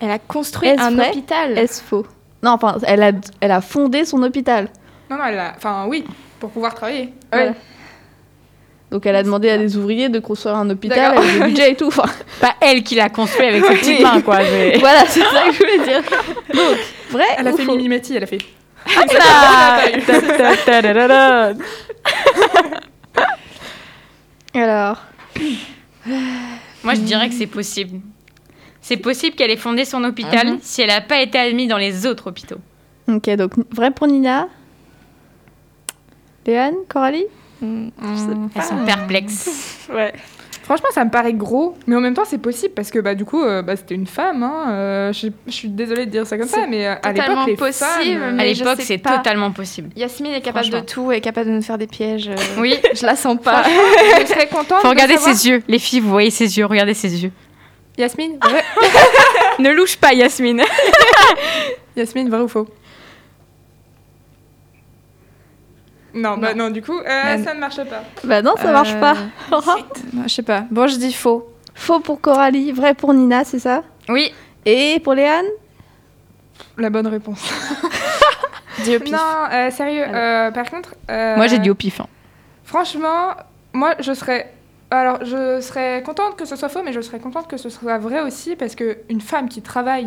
Elle 0.00 0.10
a 0.10 0.18
construit 0.18 0.68
Est-ce 0.68 0.80
un 0.80 0.90
vrai 0.94 1.08
hôpital? 1.10 1.56
Est-ce 1.58 1.82
faux? 1.82 2.06
Non, 2.42 2.52
enfin, 2.52 2.76
elle 2.86 3.02
a, 3.02 3.12
elle 3.40 3.50
a 3.50 3.60
fondé 3.60 4.04
son 4.04 4.22
hôpital. 4.22 4.68
Non, 5.10 5.16
non, 5.16 5.24
elle 5.24 5.38
a... 5.38 5.52
Enfin, 5.56 5.86
oui, 5.88 6.04
pour 6.38 6.50
pouvoir 6.50 6.74
travailler. 6.74 7.12
Voilà. 7.32 7.52
Donc, 8.90 9.04
elle 9.04 9.16
a 9.16 9.22
demandé 9.24 9.50
à 9.50 9.58
des 9.58 9.76
ouvriers 9.76 10.08
de 10.08 10.20
construire 10.20 10.54
un 10.56 10.70
hôpital 10.70 11.16
avec 11.18 11.32
le 11.40 11.44
budget 11.46 11.72
et 11.72 11.74
tout. 11.76 11.88
Enfin, 11.88 12.04
Pas 12.40 12.54
elle 12.60 12.82
qui 12.84 12.94
l'a 12.94 13.08
construit 13.08 13.46
avec 13.46 13.64
ses 13.64 13.74
petites 13.74 14.00
mains, 14.00 14.20
quoi. 14.20 14.38
mais- 14.38 14.78
voilà, 14.80 15.04
c'est 15.06 15.22
ça 15.22 15.42
que 15.48 15.52
je 15.52 15.58
voulais 15.58 15.78
dire. 15.84 16.02
Donc, 16.54 16.76
vrai 17.10 17.24
Elle 17.38 17.48
a 17.48 17.52
fait 17.52 17.64
faux 17.64 17.76
Mimi 17.76 17.88
Mati, 17.88 18.14
elle 18.16 18.22
a 18.22 18.26
fait. 18.26 18.38
Alors, 24.54 25.02
Moi, 26.84 26.94
je 26.94 27.00
dirais 27.00 27.28
que 27.28 27.34
c'est 27.34 27.46
possible. 27.46 28.00
C'est 28.88 28.98
possible 28.98 29.34
qu'elle 29.34 29.50
ait 29.50 29.56
fondé 29.56 29.84
son 29.84 30.04
hôpital 30.04 30.46
Mhm. 30.46 30.58
si 30.62 30.80
elle 30.80 30.88
n'a 30.90 31.00
pas 31.00 31.20
été 31.20 31.38
admise 31.38 31.66
dans 31.68 31.76
les 31.76 32.06
autres 32.06 32.28
hôpitaux. 32.28 32.58
ok, 33.08 33.30
donc 33.30 33.52
vrai 33.72 33.90
pour 33.90 34.06
Nina. 34.06 34.46
Léane, 36.46 36.74
Coralie 36.88 37.24
Hmm. 37.62 37.88
Elles 38.54 38.62
sont 38.62 38.84
perplexes. 38.84 39.88
Ouais. 39.94 40.12
Franchement, 40.62 40.88
ça 40.92 41.04
me 41.04 41.10
paraît 41.10 41.32
gros, 41.32 41.74
mais 41.86 41.96
en 41.96 42.00
même 42.00 42.12
temps, 42.14 42.24
c'est 42.26 42.38
possible 42.38 42.74
parce 42.74 42.90
que 42.90 42.98
bah, 42.98 43.14
du 43.14 43.24
coup, 43.24 43.42
euh, 43.42 43.62
bah, 43.62 43.76
c'était 43.76 43.94
une 43.94 44.06
femme. 44.06 44.42
Hein, 44.42 44.64
euh, 44.68 45.12
je, 45.12 45.28
je 45.46 45.52
suis 45.52 45.68
désolée 45.68 46.06
de 46.06 46.10
dire 46.10 46.26
ça 46.26 46.36
comme 46.36 46.48
ça, 46.48 46.66
mais 46.68 46.86
euh, 46.86 46.94
à 47.02 47.12
l'époque, 47.12 47.46
les 47.46 47.54
possible, 47.56 47.86
femmes. 48.20 48.38
euh, 48.38 48.38
À 48.40 48.44
l'époque, 48.44 48.80
c'est 48.80 48.98
pas. 48.98 49.16
totalement 49.18 49.52
possible. 49.52 49.88
Yasmine 49.96 50.32
est 50.32 50.40
capable 50.42 50.68
de 50.70 50.80
tout 50.80 51.10
est 51.12 51.20
capable 51.20 51.48
de 51.50 51.54
nous 51.54 51.62
faire 51.62 51.78
des 51.78 51.86
pièges. 51.86 52.28
euh, 52.28 52.34
Oui, 52.58 52.74
Je 52.94 53.06
la 53.06 53.16
sens 53.16 53.38
pas. 53.42 53.62
je 53.64 54.26
serais 54.26 54.48
contente. 54.48 54.80
faut 54.80 54.88
de 54.88 54.88
regarder 54.88 55.14
savoir- 55.16 55.34
ses 55.36 55.48
yeux. 55.48 55.62
Les 55.68 55.78
filles, 55.78 56.00
vous 56.00 56.10
voyez 56.10 56.30
ses 56.30 56.58
yeux, 56.58 56.66
regardez 56.66 56.94
ses 56.94 57.22
yeux. 57.22 57.32
Yasmine, 57.98 58.38
vrai... 58.42 58.62
Ne 59.58 59.70
louche 59.72 59.96
pas, 59.96 60.12
Yasmine. 60.12 60.62
Yasmine, 61.96 62.28
vrai 62.28 62.40
ou 62.40 62.48
faux? 62.48 62.68
Non, 66.14 66.38
bah 66.38 66.54
non, 66.54 66.70
du 66.70 66.80
coup, 66.82 66.98
euh, 66.98 67.02
Bah, 67.04 67.42
ça 67.44 67.52
ne 67.54 67.60
marche 67.60 67.76
pas. 67.76 68.02
Bah 68.24 68.40
non, 68.40 68.54
ça 68.56 68.72
marche 68.72 68.92
Euh, 68.94 69.00
pas. 69.00 69.16
Non, 70.14 70.22
Je 70.24 70.28
sais 70.28 70.42
pas. 70.42 70.64
Bon, 70.70 70.86
je 70.86 70.96
dis 70.96 71.12
faux. 71.12 71.50
Faux 71.74 72.00
pour 72.00 72.20
Coralie, 72.22 72.72
vrai 72.72 72.94
pour 72.94 73.12
Nina, 73.12 73.44
c'est 73.44 73.58
ça? 73.58 73.82
Oui, 74.08 74.32
Et 74.64 74.98
pour 75.00 75.12
Léane? 75.14 75.44
La 76.78 76.88
bonne 76.88 77.06
réponse. 77.06 77.40
Dis 78.84 78.96
au 78.96 79.00
pif. 79.00 79.12
Non, 79.12 79.18
euh, 79.52 79.70
sérieux, 79.70 80.04
euh, 80.08 80.50
par 80.50 80.70
contre. 80.70 80.94
euh, 81.10 81.36
moi 81.36 81.46
j'ai 81.48 81.58
dit 81.58 81.70
au 81.70 81.74
pif. 81.74 82.00
hein. 82.00 82.06
Franchement, 82.64 83.34
moi, 83.74 83.94
je 84.00 84.12
serais. 84.14 84.52
Alors, 84.90 85.24
je 85.24 85.60
serais 85.60 86.02
contente 86.04 86.36
que 86.36 86.44
ce 86.44 86.54
soit 86.56 86.68
faux, 86.68 86.82
mais 86.84 86.92
je 86.92 87.00
serais 87.00 87.18
contente 87.18 87.48
que 87.48 87.56
ce 87.56 87.68
soit 87.68 87.98
vrai 87.98 88.20
aussi, 88.22 88.54
parce 88.56 88.74
qu'une 88.76 89.20
femme 89.20 89.48
qui 89.48 89.60
travaille, 89.62 90.06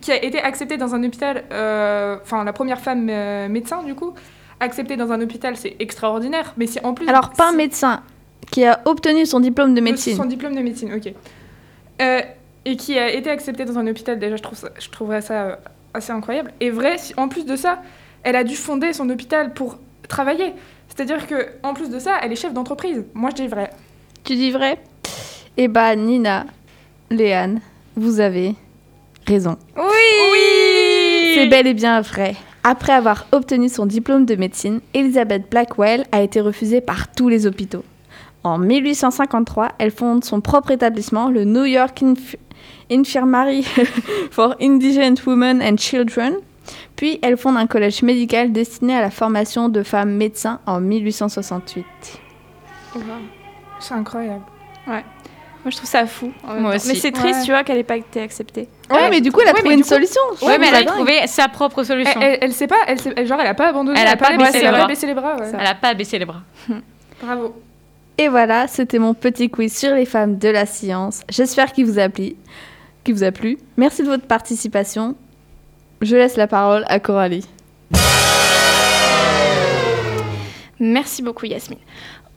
qui 0.00 0.12
a 0.12 0.22
été 0.22 0.40
acceptée 0.40 0.76
dans 0.76 0.94
un 0.94 1.02
hôpital, 1.02 1.44
euh, 1.52 2.16
enfin, 2.22 2.44
la 2.44 2.52
première 2.52 2.80
femme 2.80 3.08
euh, 3.10 3.48
médecin, 3.48 3.82
du 3.82 3.94
coup, 3.94 4.14
acceptée 4.60 4.96
dans 4.96 5.10
un 5.12 5.20
hôpital, 5.20 5.56
c'est 5.56 5.76
extraordinaire. 5.80 6.54
Mais 6.56 6.66
si 6.66 6.78
en 6.84 6.94
plus. 6.94 7.08
Alors, 7.08 7.30
pas 7.30 7.48
un 7.50 7.52
médecin 7.56 8.02
qui 8.50 8.64
a 8.64 8.80
obtenu 8.84 9.26
son 9.26 9.40
diplôme 9.40 9.74
de 9.74 9.80
médecine. 9.80 10.16
Son 10.16 10.26
diplôme 10.26 10.54
de 10.54 10.60
médecine, 10.60 10.92
ok. 10.94 11.12
Euh, 12.02 12.20
et 12.64 12.76
qui 12.76 12.98
a 12.98 13.12
été 13.12 13.30
acceptée 13.30 13.64
dans 13.64 13.78
un 13.78 13.86
hôpital, 13.86 14.18
déjà, 14.18 14.36
je, 14.36 14.42
trouve 14.42 14.58
ça, 14.58 14.68
je 14.78 14.88
trouverais 14.90 15.22
ça 15.22 15.58
assez 15.92 16.12
incroyable. 16.12 16.52
Et 16.60 16.70
vrai, 16.70 16.98
si- 16.98 17.14
en 17.16 17.28
plus 17.28 17.46
de 17.46 17.56
ça, 17.56 17.82
elle 18.22 18.36
a 18.36 18.44
dû 18.44 18.54
fonder 18.56 18.92
son 18.92 19.08
hôpital 19.10 19.52
pour 19.54 19.78
travailler. 20.08 20.52
C'est-à-dire 20.88 21.26
que 21.26 21.48
en 21.62 21.74
plus 21.74 21.90
de 21.90 21.98
ça, 21.98 22.18
elle 22.22 22.32
est 22.32 22.36
chef 22.36 22.52
d'entreprise. 22.52 23.04
Moi, 23.14 23.30
je 23.30 23.42
dis 23.42 23.48
vrai. 23.48 23.70
Tu 24.24 24.34
dis 24.36 24.50
vrai? 24.50 24.78
Eh 25.56 25.68
bah, 25.68 25.94
Nina, 25.96 26.46
Léane, 27.10 27.60
vous 27.96 28.20
avez 28.20 28.54
raison. 29.26 29.56
Oui 29.76 31.34
C'est 31.34 31.46
bel 31.48 31.66
et 31.66 31.74
bien 31.74 32.00
vrai. 32.00 32.34
Après 32.62 32.92
avoir 32.92 33.26
obtenu 33.32 33.68
son 33.68 33.84
diplôme 33.86 34.24
de 34.24 34.34
médecine, 34.36 34.80
Elizabeth 34.94 35.50
Blackwell 35.50 36.06
a 36.12 36.22
été 36.22 36.40
refusée 36.40 36.80
par 36.80 37.12
tous 37.12 37.28
les 37.28 37.46
hôpitaux. 37.46 37.84
En 38.42 38.58
1853, 38.58 39.72
elle 39.78 39.90
fonde 39.90 40.24
son 40.24 40.40
propre 40.40 40.70
établissement, 40.70 41.28
le 41.30 41.44
New 41.44 41.64
York 41.64 42.02
Inf- 42.02 42.36
Infirmary 42.90 43.62
for 44.30 44.54
Indigent 44.60 45.14
Women 45.26 45.62
and 45.62 45.76
Children. 45.76 46.34
Puis 46.96 47.18
elle 47.22 47.36
fonde 47.36 47.56
un 47.58 47.66
collège 47.66 48.02
médical 48.02 48.52
destiné 48.52 48.94
à 48.96 49.02
la 49.02 49.10
formation 49.10 49.68
de 49.68 49.82
femmes 49.82 50.12
médecins 50.16 50.60
en 50.66 50.80
1868. 50.80 51.84
C'est 53.86 53.94
incroyable. 53.94 54.42
Moi, 54.86 55.02
je 55.70 55.76
trouve 55.76 55.88
ça 55.88 56.06
fou. 56.06 56.30
Moi 56.58 56.74
aussi. 56.76 56.88
Mais 56.88 56.94
c'est 56.94 57.10
triste, 57.12 57.40
Ouais. 57.40 57.44
tu 57.44 57.50
vois, 57.50 57.64
qu'elle 57.64 57.76
n'ait 57.78 57.84
pas 57.84 57.96
été 57.96 58.20
acceptée. 58.20 58.68
Ouais, 58.90 58.96
Ouais, 58.96 59.10
mais 59.10 59.20
du 59.22 59.32
coup, 59.32 59.40
elle 59.40 59.48
a 59.48 59.52
ouais, 59.52 59.60
trouvé 59.60 59.74
une 59.74 59.82
coup- 59.82 59.88
solution. 59.88 60.20
Ouais, 60.42 60.58
mais 60.58 60.68
elle 60.68 60.74
a 60.74 60.84
trouvé 60.84 61.26
sa 61.26 61.48
propre 61.48 61.82
solution. 61.84 62.20
elle, 62.20 62.38
elle 62.42 62.52
sait 62.52 62.66
pas, 62.66 62.76
elle, 62.86 63.00
sait- 63.00 63.12
elle- 63.16 63.26
genre, 63.26 63.40
elle 63.40 63.46
a 63.46 63.54
pas 63.54 63.68
abandonné, 63.68 63.98
Elle 63.98 64.08
a 64.08 64.16
pas 64.16 64.36
baissé 64.36 64.60
les 64.62 64.68
bras. 64.70 64.86
baissé 64.86 65.06
les 65.06 65.14
bras. 65.14 65.36
ouais. 65.36 65.52
Elle 65.58 65.66
a 65.66 65.74
pas 65.74 65.94
baissé 65.94 66.18
les 66.18 66.24
bras. 66.26 66.42
Bravo. 67.22 67.54
Et 68.18 68.28
voilà, 68.28 68.68
c'était 68.68 68.98
mon 68.98 69.14
petit 69.14 69.48
quiz 69.50 69.74
sur 69.76 69.94
les 69.94 70.04
femmes 70.06 70.36
de 70.38 70.48
la 70.48 70.66
science. 70.66 71.22
J'espère 71.30 71.72
qu'il 71.72 71.86
vous 71.86 71.98
a 71.98 72.08
plu. 72.08 72.34
Qu'il 73.02 73.14
vous 73.14 73.24
a 73.24 73.32
plu. 73.32 73.58
Merci 73.76 74.02
de 74.02 74.08
votre 74.08 74.26
participation. 74.26 75.14
Je 76.02 76.14
laisse 76.16 76.36
la 76.36 76.46
parole 76.46 76.84
à 76.88 77.00
Coralie. 77.00 77.46
Merci 80.80 81.22
beaucoup, 81.22 81.46
Yasmine. 81.46 81.78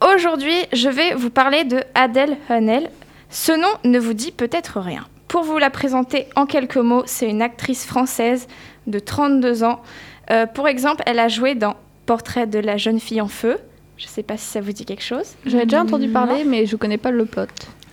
Aujourd'hui, 0.01 0.56
je 0.74 0.89
vais 0.89 1.16
vous 1.16 1.32
parler 1.32 1.63
de 1.63 1.82
Adèle 1.96 2.38
Haenel. 2.50 2.92
Ce 3.32 3.51
nom 3.51 3.68
ne 3.84 3.98
vous 3.98 4.13
dit 4.13 4.32
peut-être 4.32 4.80
rien. 4.80 5.08
Pour 5.27 5.44
vous 5.44 5.58
la 5.58 5.72
présenter 5.72 6.27
en 6.36 6.46
quelques 6.46 6.77
mots, 6.77 7.01
c'est 7.08 7.27
une 7.27 7.42
actrice 7.42 7.84
française 7.84 8.48
de 8.86 9.00
32 9.00 9.63
ans. 9.63 9.82
Euh, 10.30 10.46
pour 10.46 10.68
exemple, 10.68 11.01
elle 11.08 11.18
a 11.18 11.27
joué 11.30 11.56
dans 11.56 11.75
Portrait 12.06 12.46
de 12.46 12.60
la 12.60 12.77
jeune 12.77 13.00
fille 13.00 13.22
en 13.22 13.27
feu. 13.27 13.58
Je 13.98 14.06
ne 14.06 14.10
sais 14.10 14.24
pas 14.24 14.38
si 14.38 14.46
ça 14.46 14.62
vous 14.62 14.72
dit 14.72 14.86
quelque 14.86 15.04
chose. 15.04 15.36
J'avais 15.48 15.66
déjà 15.66 15.82
entendu 15.82 16.10
parler, 16.10 16.44
mais 16.44 16.68
je 16.68 16.75
connais 16.75 17.00
pas 17.00 17.12
le 17.12 17.25
plot. 17.25 17.48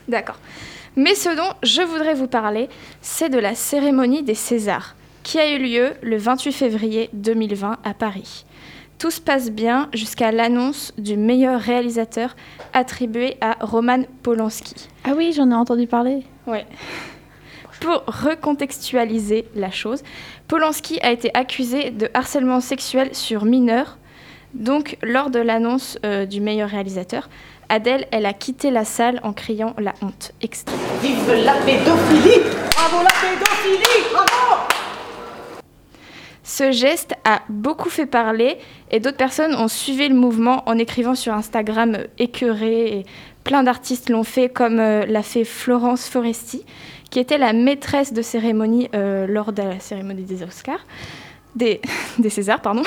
D'accord. 0.07 0.39
Mais 0.97 1.15
ce 1.15 1.35
dont 1.35 1.55
je 1.63 1.81
voudrais 1.81 2.15
vous 2.15 2.29
parler, 2.29 2.69
c'est 3.01 3.31
de 3.31 3.39
la 3.39 3.55
cérémonie 3.55 4.23
des 4.23 4.35
Césars, 4.35 4.95
qui 5.23 5.39
a 5.39 5.51
eu 5.51 5.59
lieu 5.59 5.93
le 6.03 6.19
28 6.19 6.53
février 6.53 7.09
2020 7.15 7.79
à 7.83 7.95
Paris. 7.95 8.45
Tout 8.99 9.11
se 9.11 9.21
passe 9.21 9.51
bien 9.51 9.89
jusqu'à 9.93 10.33
l'annonce 10.33 10.93
du 10.99 11.17
meilleur 11.17 11.61
réalisateur 11.61 12.37
attribué 12.73 13.37
à 13.41 13.57
Roman 13.61 14.05
Polanski. 14.23 14.89
Ah 15.05 15.13
oui, 15.17 15.33
j'en 15.35 15.51
ai 15.51 15.55
entendu 15.55 15.87
parler. 15.87 16.23
Pour 17.81 18.05
recontextualiser 18.07 19.47
la 19.55 19.71
chose, 19.71 20.03
Polanski 20.49 20.99
a 21.03 21.11
été 21.11 21.31
accusé 21.35 21.91
de 21.91 22.09
harcèlement 22.15 22.61
sexuel 22.61 23.15
sur 23.15 23.45
mineurs. 23.45 23.99
Donc, 24.55 24.97
lors 25.03 25.31
de 25.31 25.41
l'annonce 25.41 25.99
euh, 26.07 26.27
du 26.27 26.41
meilleur 26.41 26.71
réalisateur, 26.71 27.29
Adèle, 27.69 28.07
elle 28.13 28.27
a 28.27 28.33
quitté 28.33 28.71
la 28.71 28.85
salle 28.85 29.21
en 29.23 29.33
criant 29.33 29.75
la 29.79 29.95
honte. 30.01 30.33
Extrait. 30.41 30.77
Vive 31.03 31.33
la 31.45 31.55
pédophilie 31.55 32.41
Bravo 32.75 33.03
la 33.03 33.11
pédophilie 33.11 34.05
Bravo 34.13 34.84
Ce 36.45 36.73
geste 36.73 37.15
a 37.25 37.41
beaucoup 37.49 37.89
fait 37.89 38.05
parler 38.05 38.59
et 38.91 39.01
d'autres 39.01 39.17
personnes 39.17 39.55
ont 39.55 39.67
suivi 39.67 40.09
le 40.09 40.15
mouvement 40.15 40.63
en 40.67 40.77
écrivant 40.77 41.15
sur 41.15 41.33
Instagram 41.33 41.95
euh, 41.95 42.07
écœuré 42.19 43.05
plein 43.45 43.63
d'artistes 43.63 44.11
l'ont 44.11 44.25
fait 44.25 44.51
comme 44.51 44.79
euh, 44.79 45.07
l'a 45.07 45.23
fait 45.23 45.45
Florence 45.45 46.07
Foresti 46.07 46.65
qui 47.11 47.19
était 47.19 47.39
la 47.39 47.55
maîtresse 47.55 48.13
de 48.13 48.21
cérémonie 48.21 48.91
euh, 48.95 49.27
lors 49.27 49.55
de 49.55 49.63
la 49.63 49.81
cérémonie 49.81 50.25
des 50.25 50.43
Oscars 50.43 50.85
des, 51.55 51.81
des 52.19 52.29
Césars 52.29 52.61
pardon. 52.61 52.83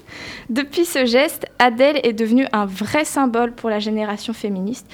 Depuis 0.48 0.86
ce 0.86 1.04
geste, 1.04 1.46
Adèle 1.58 2.00
est 2.04 2.14
devenue 2.14 2.46
un 2.52 2.64
vrai 2.64 3.04
symbole 3.04 3.52
pour 3.52 3.68
la 3.68 3.78
génération 3.78 4.32
féministe 4.32 4.86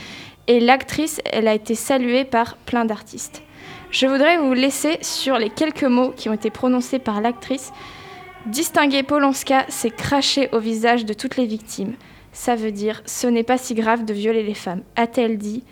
et 0.48 0.58
l'actrice, 0.58 1.20
elle 1.24 1.46
a 1.46 1.54
été 1.54 1.76
saluée 1.76 2.24
par 2.24 2.56
plein 2.56 2.84
d'artistes. 2.84 3.42
Je 3.90 4.06
voudrais 4.06 4.38
vous 4.38 4.54
laisser 4.54 4.98
sur 5.02 5.38
les 5.38 5.50
quelques 5.50 5.84
mots 5.84 6.12
qui 6.16 6.28
ont 6.28 6.34
été 6.34 6.50
prononcés 6.50 6.98
par 6.98 7.20
l'actrice 7.20 7.72
Distinguer 8.46 9.02
Polanska, 9.02 9.66
c'est 9.68 9.90
cracher 9.90 10.48
au 10.52 10.58
visage 10.58 11.04
de 11.04 11.12
toutes 11.12 11.36
les 11.36 11.46
victimes. 11.46 11.94
Ça 12.32 12.54
veut 12.54 12.72
dire 12.72 13.02
ce 13.04 13.26
n'est 13.26 13.42
pas 13.42 13.58
si 13.58 13.74
grave 13.74 14.04
de 14.04 14.14
violer 14.14 14.42
les 14.42 14.54
femmes, 14.54 14.82
a-t-elle 14.96 15.38
dit 15.38 15.64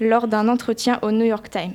lors 0.00 0.28
d'un 0.28 0.48
entretien 0.48 0.98
au 1.02 1.10
New 1.10 1.24
York 1.24 1.50
Times. 1.50 1.74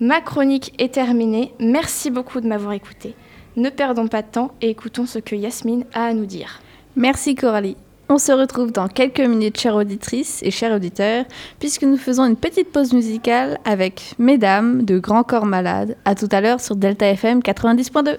Ma 0.00 0.20
chronique 0.20 0.74
est 0.78 0.94
terminée. 0.94 1.52
Merci 1.58 2.10
beaucoup 2.10 2.40
de 2.40 2.48
m'avoir 2.48 2.72
écouté. 2.72 3.14
Ne 3.56 3.70
perdons 3.70 4.08
pas 4.08 4.22
de 4.22 4.28
temps 4.28 4.50
et 4.60 4.70
écoutons 4.70 5.06
ce 5.06 5.18
que 5.18 5.34
Yasmine 5.34 5.84
a 5.94 6.06
à 6.06 6.12
nous 6.12 6.26
dire. 6.26 6.60
Merci 6.96 7.34
Coralie. 7.34 7.76
On 8.08 8.18
se 8.18 8.30
retrouve 8.30 8.72
dans 8.72 8.88
quelques 8.88 9.20
minutes, 9.20 9.58
chères 9.58 9.74
auditrices 9.74 10.42
et 10.42 10.50
chers 10.50 10.74
auditeurs, 10.74 11.24
puisque 11.58 11.82
nous 11.82 11.96
faisons 11.96 12.24
une 12.24 12.36
petite 12.36 12.70
pause 12.70 12.92
musicale 12.92 13.58
avec 13.64 14.14
Mesdames 14.18 14.84
de 14.84 14.98
Grand 14.98 15.24
Corps 15.24 15.46
Malade. 15.46 15.96
À 16.04 16.14
tout 16.14 16.28
à 16.30 16.40
l'heure 16.40 16.60
sur 16.60 16.76
Delta 16.76 17.08
FM 17.08 17.40
90.2. 17.40 18.18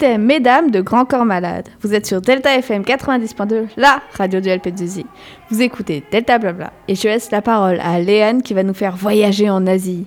C'était 0.00 0.16
Mesdames 0.16 0.70
de 0.70 0.80
Grand 0.80 1.04
Corps 1.04 1.24
Malade. 1.24 1.70
Vous 1.80 1.92
êtes 1.92 2.06
sur 2.06 2.20
Delta 2.20 2.54
FM 2.54 2.82
90.2, 2.82 3.66
la 3.76 4.00
radio 4.12 4.38
du 4.38 4.48
LP2I. 4.48 5.04
Vous 5.50 5.60
écoutez 5.60 6.04
Delta 6.12 6.38
Blabla 6.38 6.72
et 6.86 6.94
je 6.94 7.08
laisse 7.08 7.32
la 7.32 7.42
parole 7.42 7.80
à 7.82 7.98
Léane 7.98 8.44
qui 8.44 8.54
va 8.54 8.62
nous 8.62 8.74
faire 8.74 8.94
voyager 8.94 9.50
en 9.50 9.66
Asie. 9.66 10.06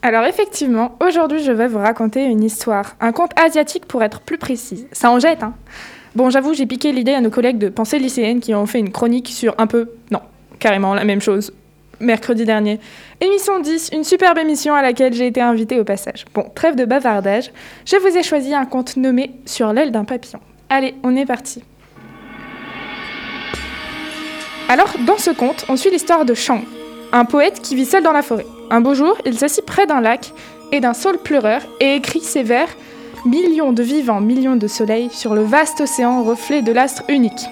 Alors 0.00 0.24
effectivement, 0.24 0.96
aujourd'hui 1.06 1.44
je 1.44 1.52
vais 1.52 1.68
vous 1.68 1.76
raconter 1.76 2.24
une 2.24 2.42
histoire, 2.42 2.96
un 3.02 3.12
conte 3.12 3.38
asiatique 3.38 3.84
pour 3.84 4.02
être 4.02 4.22
plus 4.22 4.38
précise. 4.38 4.86
Ça 4.92 5.10
en 5.10 5.18
jette, 5.18 5.42
hein 5.42 5.52
Bon, 6.14 6.30
j'avoue, 6.30 6.54
j'ai 6.54 6.64
piqué 6.64 6.90
l'idée 6.90 7.12
à 7.12 7.20
nos 7.20 7.28
collègues 7.28 7.58
de 7.58 7.68
pensée 7.68 7.98
lycéenne 7.98 8.40
qui 8.40 8.54
ont 8.54 8.64
fait 8.64 8.78
une 8.78 8.92
chronique 8.92 9.28
sur 9.28 9.54
un 9.58 9.66
peu, 9.66 9.90
non, 10.10 10.20
carrément 10.58 10.94
la 10.94 11.04
même 11.04 11.20
chose, 11.20 11.52
mercredi 12.02 12.44
dernier. 12.44 12.78
Émission 13.20 13.60
10, 13.60 13.90
une 13.92 14.04
superbe 14.04 14.38
émission 14.38 14.74
à 14.74 14.82
laquelle 14.82 15.14
j'ai 15.14 15.26
été 15.26 15.40
invitée 15.40 15.80
au 15.80 15.84
passage. 15.84 16.24
Bon, 16.34 16.44
trêve 16.54 16.76
de 16.76 16.84
bavardage, 16.84 17.50
je 17.86 17.96
vous 17.96 18.16
ai 18.16 18.22
choisi 18.22 18.54
un 18.54 18.66
conte 18.66 18.96
nommé 18.96 19.30
Sur 19.46 19.72
l'aile 19.72 19.92
d'un 19.92 20.04
papillon. 20.04 20.40
Allez, 20.68 20.94
on 21.02 21.16
est 21.16 21.26
parti. 21.26 21.62
Alors, 24.68 24.92
dans 25.06 25.18
ce 25.18 25.30
conte, 25.30 25.64
on 25.68 25.76
suit 25.76 25.90
l'histoire 25.90 26.24
de 26.24 26.34
Shang, 26.34 26.62
un 27.12 27.24
poète 27.24 27.60
qui 27.60 27.74
vit 27.74 27.84
seul 27.84 28.02
dans 28.02 28.12
la 28.12 28.22
forêt. 28.22 28.46
Un 28.70 28.80
beau 28.80 28.94
jour, 28.94 29.16
il 29.26 29.38
s'assit 29.38 29.64
près 29.64 29.86
d'un 29.86 30.00
lac 30.00 30.32
et 30.72 30.80
d'un 30.80 30.94
saule 30.94 31.18
pleureur 31.18 31.62
et 31.80 31.94
écrit 31.94 32.20
ces 32.20 32.42
vers 32.42 32.68
Millions 33.24 33.72
de 33.72 33.84
vivants, 33.84 34.20
millions 34.20 34.56
de 34.56 34.66
soleils 34.66 35.10
sur 35.10 35.34
le 35.34 35.42
vaste 35.42 35.80
océan 35.80 36.24
reflet 36.24 36.60
de 36.60 36.72
l'astre 36.72 37.04
unique, 37.08 37.46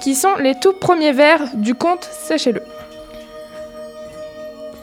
qui 0.00 0.16
sont 0.16 0.34
les 0.40 0.56
tout 0.56 0.72
premiers 0.72 1.12
vers 1.12 1.54
du 1.54 1.76
conte 1.76 2.08
Sachez-le. 2.26 2.60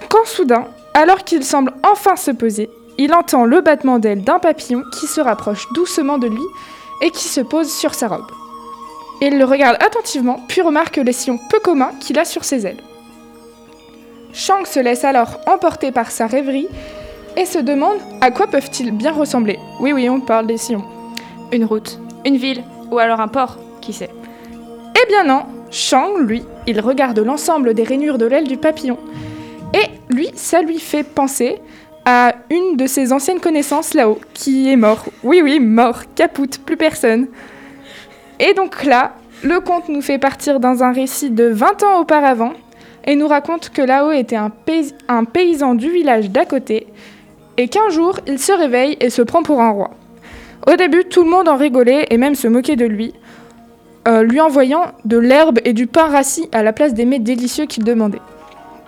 Quand 0.10 0.26
soudain, 0.26 0.65
alors 0.93 1.24
qu'il 1.24 1.43
semble 1.43 1.74
enfin 1.84 2.15
se 2.15 2.32
poser, 2.32 2.69
il 2.98 3.13
entend 3.13 3.45
le 3.45 3.62
battement 3.62 4.00
d'aile 4.00 4.24
d'un 4.24 4.39
papillon 4.39 4.84
qui 5.00 5.08
se 5.08 5.22
rapproche 5.22 5.67
doucement 5.74 6.17
de 6.17 6.28
lui 6.28 6.41
et 7.02 7.12
qui 7.12 7.28
se 7.28 7.41
pose 7.41 7.72
sur 7.72 7.93
sa 7.93 8.08
robe. 8.08 8.28
Il 9.22 9.38
le 9.38 9.45
regarde 9.45 9.78
attentivement, 9.82 10.39
puis 10.48 10.62
remarque 10.62 10.98
les 10.98 11.13
sillons 11.13 11.39
peu 11.50 11.60
communs 11.60 11.91
qu'il 12.00 12.17
a 12.17 12.26
sur 12.26 12.43
ses 12.43 12.65
ailes. 12.65 12.84
Shang 14.34 14.65
se 14.65 14.80
laisse 14.80 15.04
alors 15.04 15.39
emporter 15.48 15.91
par 15.91 16.12
sa 16.12 16.28
rêverie 16.28 16.67
et 17.38 17.45
se 17.45 17.60
demande 17.60 17.98
à 18.22 18.32
quoi 18.32 18.48
peuvent-ils 18.48 18.91
bien 18.91 19.12
ressembler. 19.12 19.60
Oui, 19.80 19.93
oui, 19.93 20.10
on 20.10 20.22
parle 20.22 20.48
des 20.48 20.58
sillons. 20.58 20.86
Une 21.52 21.65
route, 21.65 22.00
une 22.26 22.38
ville, 22.38 22.63
ou 22.91 22.98
alors 22.98 23.19
un 23.19 23.28
port, 23.28 23.58
qui 23.82 23.93
sait. 23.93 24.10
Eh 24.95 25.08
bien 25.08 25.24
non, 25.24 25.43
Shang, 25.72 26.17
lui, 26.19 26.43
il 26.67 26.80
regarde 26.80 27.19
l'ensemble 27.19 27.74
des 27.74 27.84
rainures 27.84 28.17
de 28.17 28.26
l'aile 28.26 28.48
du 28.48 28.58
papillon. 28.58 28.98
Lui, 30.10 30.30
ça 30.36 30.62
lui 30.62 30.80
fait 30.80 31.04
penser 31.04 31.60
à 32.06 32.34
une 32.50 32.78
de 32.78 32.88
ses 32.88 33.13
anciennes 33.13 33.39
connaissances 33.39 33.93
là-haut, 33.93 34.19
qui 34.34 34.72
est 34.72 34.76
mort. 34.76 35.06
Oui, 35.24 35.41
oui, 35.43 35.60
mort, 35.60 36.02
capoute, 36.15 36.60
plus 36.60 36.78
personne. 36.78 37.28
Et 38.39 38.54
donc 38.54 38.84
là, 38.84 39.13
le 39.43 39.60
conte 39.60 39.89
nous 39.89 40.02
fait 40.02 40.17
partir 40.17 40.60
dans 40.60 40.84
un 40.84 40.91
récit 40.91 41.30
de 41.30 41.45
20 41.45 41.84
ans 41.84 42.00
auparavant 42.02 42.54
et 43.06 43.15
nous 43.15 43.28
raconte 43.28 43.69
que 43.69 43.82
là-haut 43.82 44.12
était 44.12 44.36
un 44.36 45.24
paysan 45.26 45.76
du 45.76 45.89
village 45.89 46.30
d'à 46.30 46.45
côté 46.45 46.88
et 47.58 47.67
qu'un 47.67 47.89
jour, 47.89 48.19
il 48.26 48.39
se 48.39 48.54
réveille 48.54 48.98
et 49.02 49.10
se 49.10 49.22
prend 49.22 49.43
pour 49.43 49.62
un 49.62 49.72
roi. 49.72 49.91
Au 50.65 50.76
début, 50.76 51.04
tout 51.06 51.24
le 51.24 51.30
monde 51.30 51.50
en 51.50 51.58
rigolait 51.58 52.08
et 52.10 52.17
même 52.17 52.36
se 52.36 52.48
moquait 52.48 52.76
de 52.76 52.86
lui, 52.86 53.13
euh, 54.08 54.24
lui 54.24 54.39
envoyant 54.39 54.93
de 55.04 55.17
l'herbe 55.17 55.60
et 55.65 55.74
du 55.74 55.86
pain 55.86 56.08
rassis 56.08 56.48
à 56.52 56.63
la 56.63 56.74
place 56.74 56.93
des 56.93 57.06
mets 57.06 57.19
délicieux 57.19 57.65
qu'il 57.65 57.84
demandait. 57.84 58.22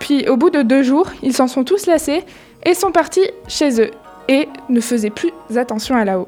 Puis 0.02 0.28
au 0.28 0.36
bout 0.36 0.50
de 0.50 0.62
deux 0.62 0.82
jours, 0.82 1.06
ils 1.22 1.32
s'en 1.32 1.46
sont 1.46 1.62
tous 1.62 1.86
lassés 1.86 2.24
et 2.64 2.74
sont 2.74 2.90
partis 2.90 3.24
chez 3.46 3.80
eux 3.80 3.92
et 4.28 4.48
ne 4.68 4.80
faisaient 4.80 5.10
plus 5.10 5.30
attention 5.56 5.94
à 5.94 6.04
Lao. 6.04 6.26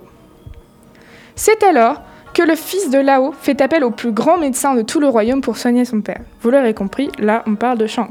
C'est 1.34 1.60
alors 1.64 2.00
que 2.34 2.42
le 2.42 2.54
fils 2.54 2.88
de 2.90 2.98
Lao 2.98 3.32
fait 3.32 3.60
appel 3.60 3.82
au 3.82 3.90
plus 3.90 4.12
grand 4.12 4.38
médecin 4.38 4.76
de 4.76 4.82
tout 4.82 5.00
le 5.00 5.08
royaume 5.08 5.40
pour 5.40 5.56
soigner 5.56 5.84
son 5.84 6.02
père. 6.02 6.20
Vous 6.40 6.50
l'aurez 6.50 6.72
compris, 6.72 7.10
là 7.18 7.42
on 7.48 7.56
parle 7.56 7.78
de 7.78 7.88
Shang. 7.88 8.10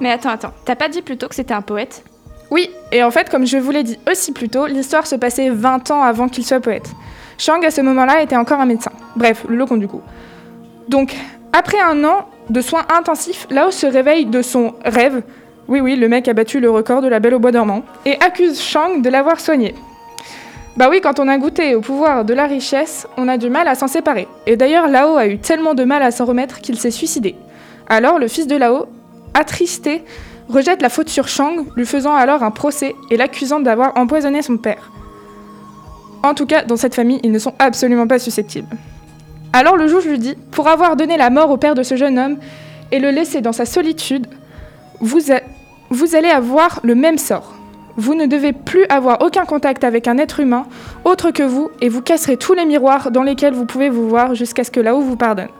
Mais 0.00 0.10
attends, 0.10 0.30
attends, 0.30 0.54
t'as 0.64 0.74
pas 0.74 0.88
dit 0.88 1.02
plutôt 1.02 1.28
que 1.28 1.34
c'était 1.34 1.52
un 1.52 1.60
poète? 1.62 2.02
Oui, 2.50 2.70
et 2.90 3.04
en 3.04 3.10
fait, 3.10 3.28
comme 3.28 3.46
je 3.46 3.58
vous 3.58 3.72
l'ai 3.72 3.82
dit 3.82 3.98
aussi 4.10 4.32
plus 4.32 4.48
tôt, 4.48 4.66
l'histoire 4.66 5.06
se 5.06 5.16
passait 5.16 5.50
20 5.50 5.90
ans 5.90 6.02
avant 6.02 6.30
qu'il 6.30 6.46
soit 6.46 6.60
poète. 6.60 6.90
Shang, 7.36 7.62
à 7.62 7.70
ce 7.70 7.82
moment-là, 7.82 8.22
était 8.22 8.36
encore 8.36 8.60
un 8.60 8.66
médecin. 8.66 8.92
Bref, 9.16 9.44
le 9.50 9.56
locon 9.56 9.76
du 9.76 9.86
coup. 9.86 10.00
Donc, 10.88 11.14
après 11.52 11.78
un 11.80 12.04
an 12.04 12.26
de 12.50 12.60
soins 12.60 12.84
intensifs, 12.94 13.46
Lao 13.50 13.70
se 13.70 13.86
réveille 13.86 14.26
de 14.26 14.42
son 14.42 14.74
rêve. 14.84 15.22
Oui, 15.68 15.80
oui, 15.80 15.96
le 15.96 16.08
mec 16.08 16.28
a 16.28 16.34
battu 16.34 16.60
le 16.60 16.70
record 16.70 17.00
de 17.00 17.08
la 17.08 17.20
Belle 17.20 17.34
au 17.34 17.38
Bois 17.38 17.52
dormant. 17.52 17.82
Et 18.04 18.18
accuse 18.20 18.60
Shang 18.60 19.00
de 19.02 19.08
l'avoir 19.08 19.40
soigné. 19.40 19.74
Bah 20.76 20.88
oui, 20.90 21.00
quand 21.00 21.20
on 21.20 21.28
a 21.28 21.38
goûté 21.38 21.74
au 21.74 21.80
pouvoir 21.80 22.24
de 22.24 22.34
la 22.34 22.46
richesse, 22.46 23.06
on 23.16 23.28
a 23.28 23.38
du 23.38 23.48
mal 23.48 23.68
à 23.68 23.74
s'en 23.74 23.86
séparer. 23.86 24.28
Et 24.46 24.56
d'ailleurs, 24.56 24.88
Lao 24.88 25.16
a 25.16 25.26
eu 25.26 25.38
tellement 25.38 25.74
de 25.74 25.84
mal 25.84 26.02
à 26.02 26.10
s'en 26.10 26.24
remettre 26.24 26.60
qu'il 26.60 26.78
s'est 26.78 26.90
suicidé. 26.90 27.36
Alors, 27.88 28.18
le 28.18 28.28
fils 28.28 28.46
de 28.46 28.56
Lao, 28.56 28.86
attristé, 29.34 30.02
rejette 30.48 30.82
la 30.82 30.88
faute 30.88 31.08
sur 31.08 31.28
Shang, 31.28 31.64
lui 31.76 31.86
faisant 31.86 32.14
alors 32.14 32.42
un 32.42 32.50
procès 32.50 32.94
et 33.10 33.16
l'accusant 33.16 33.60
d'avoir 33.60 33.96
empoisonné 33.96 34.42
son 34.42 34.56
père. 34.56 34.90
En 36.22 36.34
tout 36.34 36.46
cas, 36.46 36.64
dans 36.64 36.76
cette 36.76 36.94
famille, 36.94 37.20
ils 37.22 37.32
ne 37.32 37.38
sont 37.38 37.54
absolument 37.58 38.06
pas 38.06 38.18
susceptibles. 38.18 38.76
Alors 39.56 39.76
le 39.76 39.86
juge 39.86 40.04
lui 40.06 40.18
dit, 40.18 40.34
pour 40.50 40.66
avoir 40.66 40.96
donné 40.96 41.16
la 41.16 41.30
mort 41.30 41.48
au 41.50 41.56
père 41.56 41.76
de 41.76 41.84
ce 41.84 41.94
jeune 41.94 42.18
homme 42.18 42.38
et 42.90 42.98
le 42.98 43.10
laisser 43.10 43.40
dans 43.40 43.52
sa 43.52 43.64
solitude, 43.66 44.26
vous, 45.00 45.30
a- 45.30 45.40
vous 45.90 46.16
allez 46.16 46.28
avoir 46.28 46.80
le 46.82 46.96
même 46.96 47.18
sort. 47.18 47.54
Vous 47.96 48.16
ne 48.16 48.26
devez 48.26 48.52
plus 48.52 48.84
avoir 48.88 49.22
aucun 49.22 49.44
contact 49.44 49.84
avec 49.84 50.08
un 50.08 50.18
être 50.18 50.40
humain 50.40 50.66
autre 51.04 51.30
que 51.30 51.44
vous 51.44 51.70
et 51.80 51.88
vous 51.88 52.02
casserez 52.02 52.36
tous 52.36 52.52
les 52.54 52.64
miroirs 52.64 53.12
dans 53.12 53.22
lesquels 53.22 53.54
vous 53.54 53.64
pouvez 53.64 53.90
vous 53.90 54.08
voir 54.08 54.34
jusqu'à 54.34 54.64
ce 54.64 54.72
que 54.72 54.80
là-haut 54.80 55.02
vous 55.02 55.14
pardonne. 55.16 55.50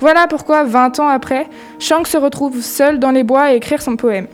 Voilà 0.00 0.26
pourquoi, 0.26 0.64
20 0.64 0.98
ans 0.98 1.06
après, 1.06 1.46
Shang 1.78 2.04
se 2.04 2.16
retrouve 2.18 2.60
seul 2.60 2.98
dans 2.98 3.12
les 3.12 3.22
bois 3.22 3.42
à 3.42 3.52
écrire 3.52 3.80
son 3.80 3.94
poème. 3.96 4.26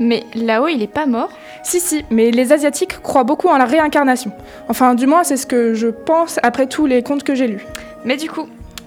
Mais 0.00 0.24
là-haut, 0.34 0.66
il 0.66 0.82
est 0.82 0.92
pas 0.92 1.06
mort 1.06 1.30
Si, 1.62 1.78
si, 1.78 2.04
mais 2.10 2.32
les 2.32 2.52
Asiatiques 2.52 3.00
croient 3.00 3.22
beaucoup 3.24 3.46
en 3.48 3.56
la 3.58 3.64
réincarnation. 3.64 4.32
Enfin, 4.68 4.94
du 4.96 5.06
moins, 5.06 5.22
c'est 5.22 5.36
ce 5.36 5.46
que 5.46 5.72
je 5.74 5.86
pense 5.86 6.40
après 6.42 6.66
tous 6.66 6.86
les 6.86 7.02
contes 7.04 7.22
que 7.22 7.36
j'ai 7.36 7.46
lus. 7.46 7.64
Mais 8.04 8.16
du 8.16 8.28
coup, 8.28 8.46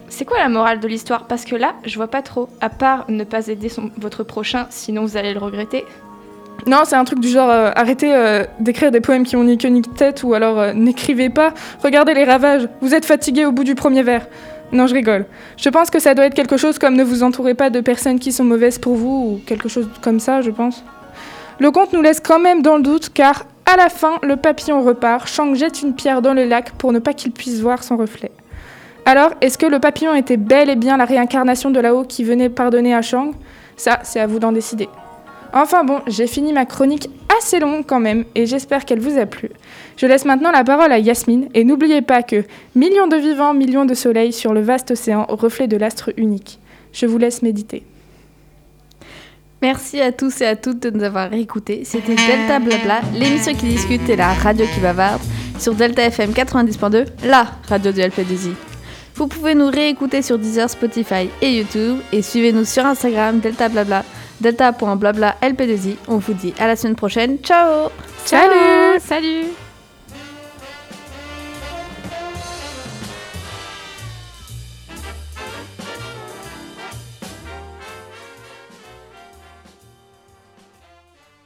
c'est 0.10 0.26
quoi 0.26 0.38
la 0.40 0.50
morale 0.50 0.80
de 0.80 0.88
l'histoire? 0.88 1.26
Parce 1.26 1.46
que 1.46 1.56
là, 1.56 1.76
je 1.86 1.96
vois 1.96 2.08
pas 2.08 2.22
trop. 2.22 2.50
À 2.62 2.70
part 2.70 3.06
ne 3.10 3.24
pas 3.24 3.48
aider 3.48 3.72
votre 3.98 4.24
prochain, 4.24 4.68
sinon 4.70 5.04
vous 5.04 5.18
allez 5.18 5.34
le 5.34 5.40
regretter. 5.40 5.86
Non, 6.68 6.80
c'est 6.84 6.96
un 6.96 7.06
truc 7.06 7.20
du 7.20 7.30
genre 7.30 7.50
euh, 7.50 7.72
arrêtez 7.76 8.14
euh, 8.14 8.44
d'écrire 8.60 8.92
des 8.92 9.02
poèmes 9.02 9.24
qui 9.24 9.36
ont 9.36 9.44
ni 9.44 9.58
queue 9.58 9.70
ni 9.70 9.82
tête 9.82 10.24
ou 10.24 10.34
alors 10.34 10.60
euh, 10.60 10.74
n'écrivez 10.74 11.30
pas. 11.30 11.54
Regardez 11.84 12.14
les 12.14 12.26
ravages. 12.26 12.68
Vous 12.82 12.94
êtes 12.94 13.06
fatigué 13.06 13.46
au 13.46 13.52
bout 13.52 13.64
du 13.64 13.76
premier 13.76 14.04
vers. 14.04 14.28
Non, 14.72 14.86
je 14.86 14.94
rigole. 14.94 15.26
Je 15.58 15.70
pense 15.70 15.90
que 15.90 16.00
ça 16.00 16.14
doit 16.14 16.26
être 16.26 16.36
quelque 16.36 16.58
chose 16.58 16.78
comme 16.78 16.96
ne 16.96 17.04
vous 17.04 17.24
entourez 17.24 17.56
pas 17.56 17.70
de 17.70 17.82
personnes 17.82 18.20
qui 18.20 18.32
sont 18.32 18.44
mauvaises 18.44 18.78
pour 18.78 18.96
vous 18.96 19.10
ou 19.10 19.42
quelque 19.46 19.70
chose 19.70 19.90
comme 20.02 20.20
ça, 20.20 20.42
je 20.42 20.52
pense. 20.52 20.84
Le 21.60 21.72
conte 21.72 21.94
nous 21.94 22.02
laisse 22.02 22.20
quand 22.20 22.40
même 22.40 22.62
dans 22.62 22.78
le 22.78 22.84
doute 22.84 23.10
car 23.14 23.46
à 23.66 23.78
la 23.78 23.90
fin, 23.90 24.18
le 24.24 24.36
papillon 24.36 24.84
repart. 24.84 25.28
Shang 25.28 25.56
jette 25.56 25.82
une 25.82 25.94
pierre 25.94 26.22
dans 26.22 26.34
le 26.34 26.46
lac 26.46 26.72
pour 26.72 26.92
ne 26.92 27.00
pas 27.00 27.14
qu'il 27.14 27.32
puisse 27.32 27.62
voir 27.62 27.84
son 27.84 27.98
reflet. 27.98 28.32
Alors, 29.10 29.32
est-ce 29.42 29.58
que 29.58 29.66
le 29.66 29.80
papillon 29.80 30.14
était 30.14 30.38
bel 30.38 30.70
et 30.70 30.76
bien 30.76 30.96
la 30.96 31.06
réincarnation 31.06 31.72
de 31.72 31.80
là-haut 31.80 32.04
qui 32.04 32.24
venait 32.24 32.48
pardonner 32.48 32.94
à 32.94 33.02
Shang 33.02 33.34
Ça, 33.76 33.98
c'est 34.04 34.20
à 34.20 34.28
vous 34.28 34.38
d'en 34.38 34.52
décider. 34.52 34.88
Enfin 35.52 35.84
bon, 35.84 36.02
j'ai 36.06 36.28
fini 36.28 36.54
ma 36.54 36.68
chronique 36.68 37.10
assez 37.36 37.60
longue 37.60 37.86
quand 37.88 38.00
même 38.00 38.26
et 38.36 38.46
j'espère 38.46 38.86
qu'elle 38.86 39.00
vous 39.00 39.18
a 39.18 39.26
plu. 39.26 39.50
Je 39.98 40.06
laisse 40.06 40.26
maintenant 40.26 40.52
la 40.52 40.64
parole 40.64 40.92
à 40.92 41.00
Yasmine 41.00 41.50
et 41.56 41.64
n'oubliez 41.64 42.04
pas 42.04 42.22
que 42.22 42.44
millions 42.76 43.08
de 43.08 43.16
vivants, 43.16 43.56
millions 43.56 43.86
de 43.86 43.96
soleils 43.96 44.32
sur 44.32 44.54
le 44.54 44.62
vaste 44.62 44.92
océan, 44.92 45.26
reflet 45.28 45.68
de 45.68 45.78
l'astre 45.78 46.12
unique. 46.16 46.60
Je 46.94 47.08
vous 47.08 47.18
laisse 47.18 47.42
méditer. 47.42 47.82
Merci 49.64 50.02
à 50.02 50.12
tous 50.12 50.40
et 50.42 50.46
à 50.46 50.56
toutes 50.56 50.84
de 50.84 50.92
nous 50.92 51.04
avoir 51.04 51.34
écoutés. 51.34 51.82
C'était 51.84 52.14
Delta 52.14 52.60
Blabla, 52.60 53.02
l'émission 53.16 53.56
qui 53.56 53.70
discute 53.70 54.08
et 54.08 54.16
la 54.16 54.34
radio 54.34 54.68
qui 54.72 54.80
bavarde 54.82 55.22
sur 55.58 55.74
Delta 55.74 56.04
FM 56.04 56.30
90.2, 56.30 57.08
la 57.26 57.48
radio 57.68 57.92
du 57.92 58.02
LP2I. 58.02 58.69
Vous 59.20 59.28
pouvez 59.28 59.54
nous 59.54 59.68
réécouter 59.70 60.22
sur 60.22 60.40
Deezer, 60.40 60.70
Spotify 60.70 61.30
et 61.42 61.58
YouTube 61.58 61.98
et 62.14 62.22
suivez-nous 62.22 62.64
sur 62.64 62.86
Instagram 62.86 63.42
Delta 63.42 63.68
Blabla, 63.68 64.06
delta.blabla 64.40 65.36
LP2I. 65.42 65.98
On 66.08 66.20
vous 66.20 66.34
dit 66.34 66.54
à 66.58 66.68
la 66.68 66.78
semaine 66.78 66.96
prochaine. 66.96 67.38
Ciao 67.40 67.90
Salut 68.24 68.98
Salut 69.02 69.69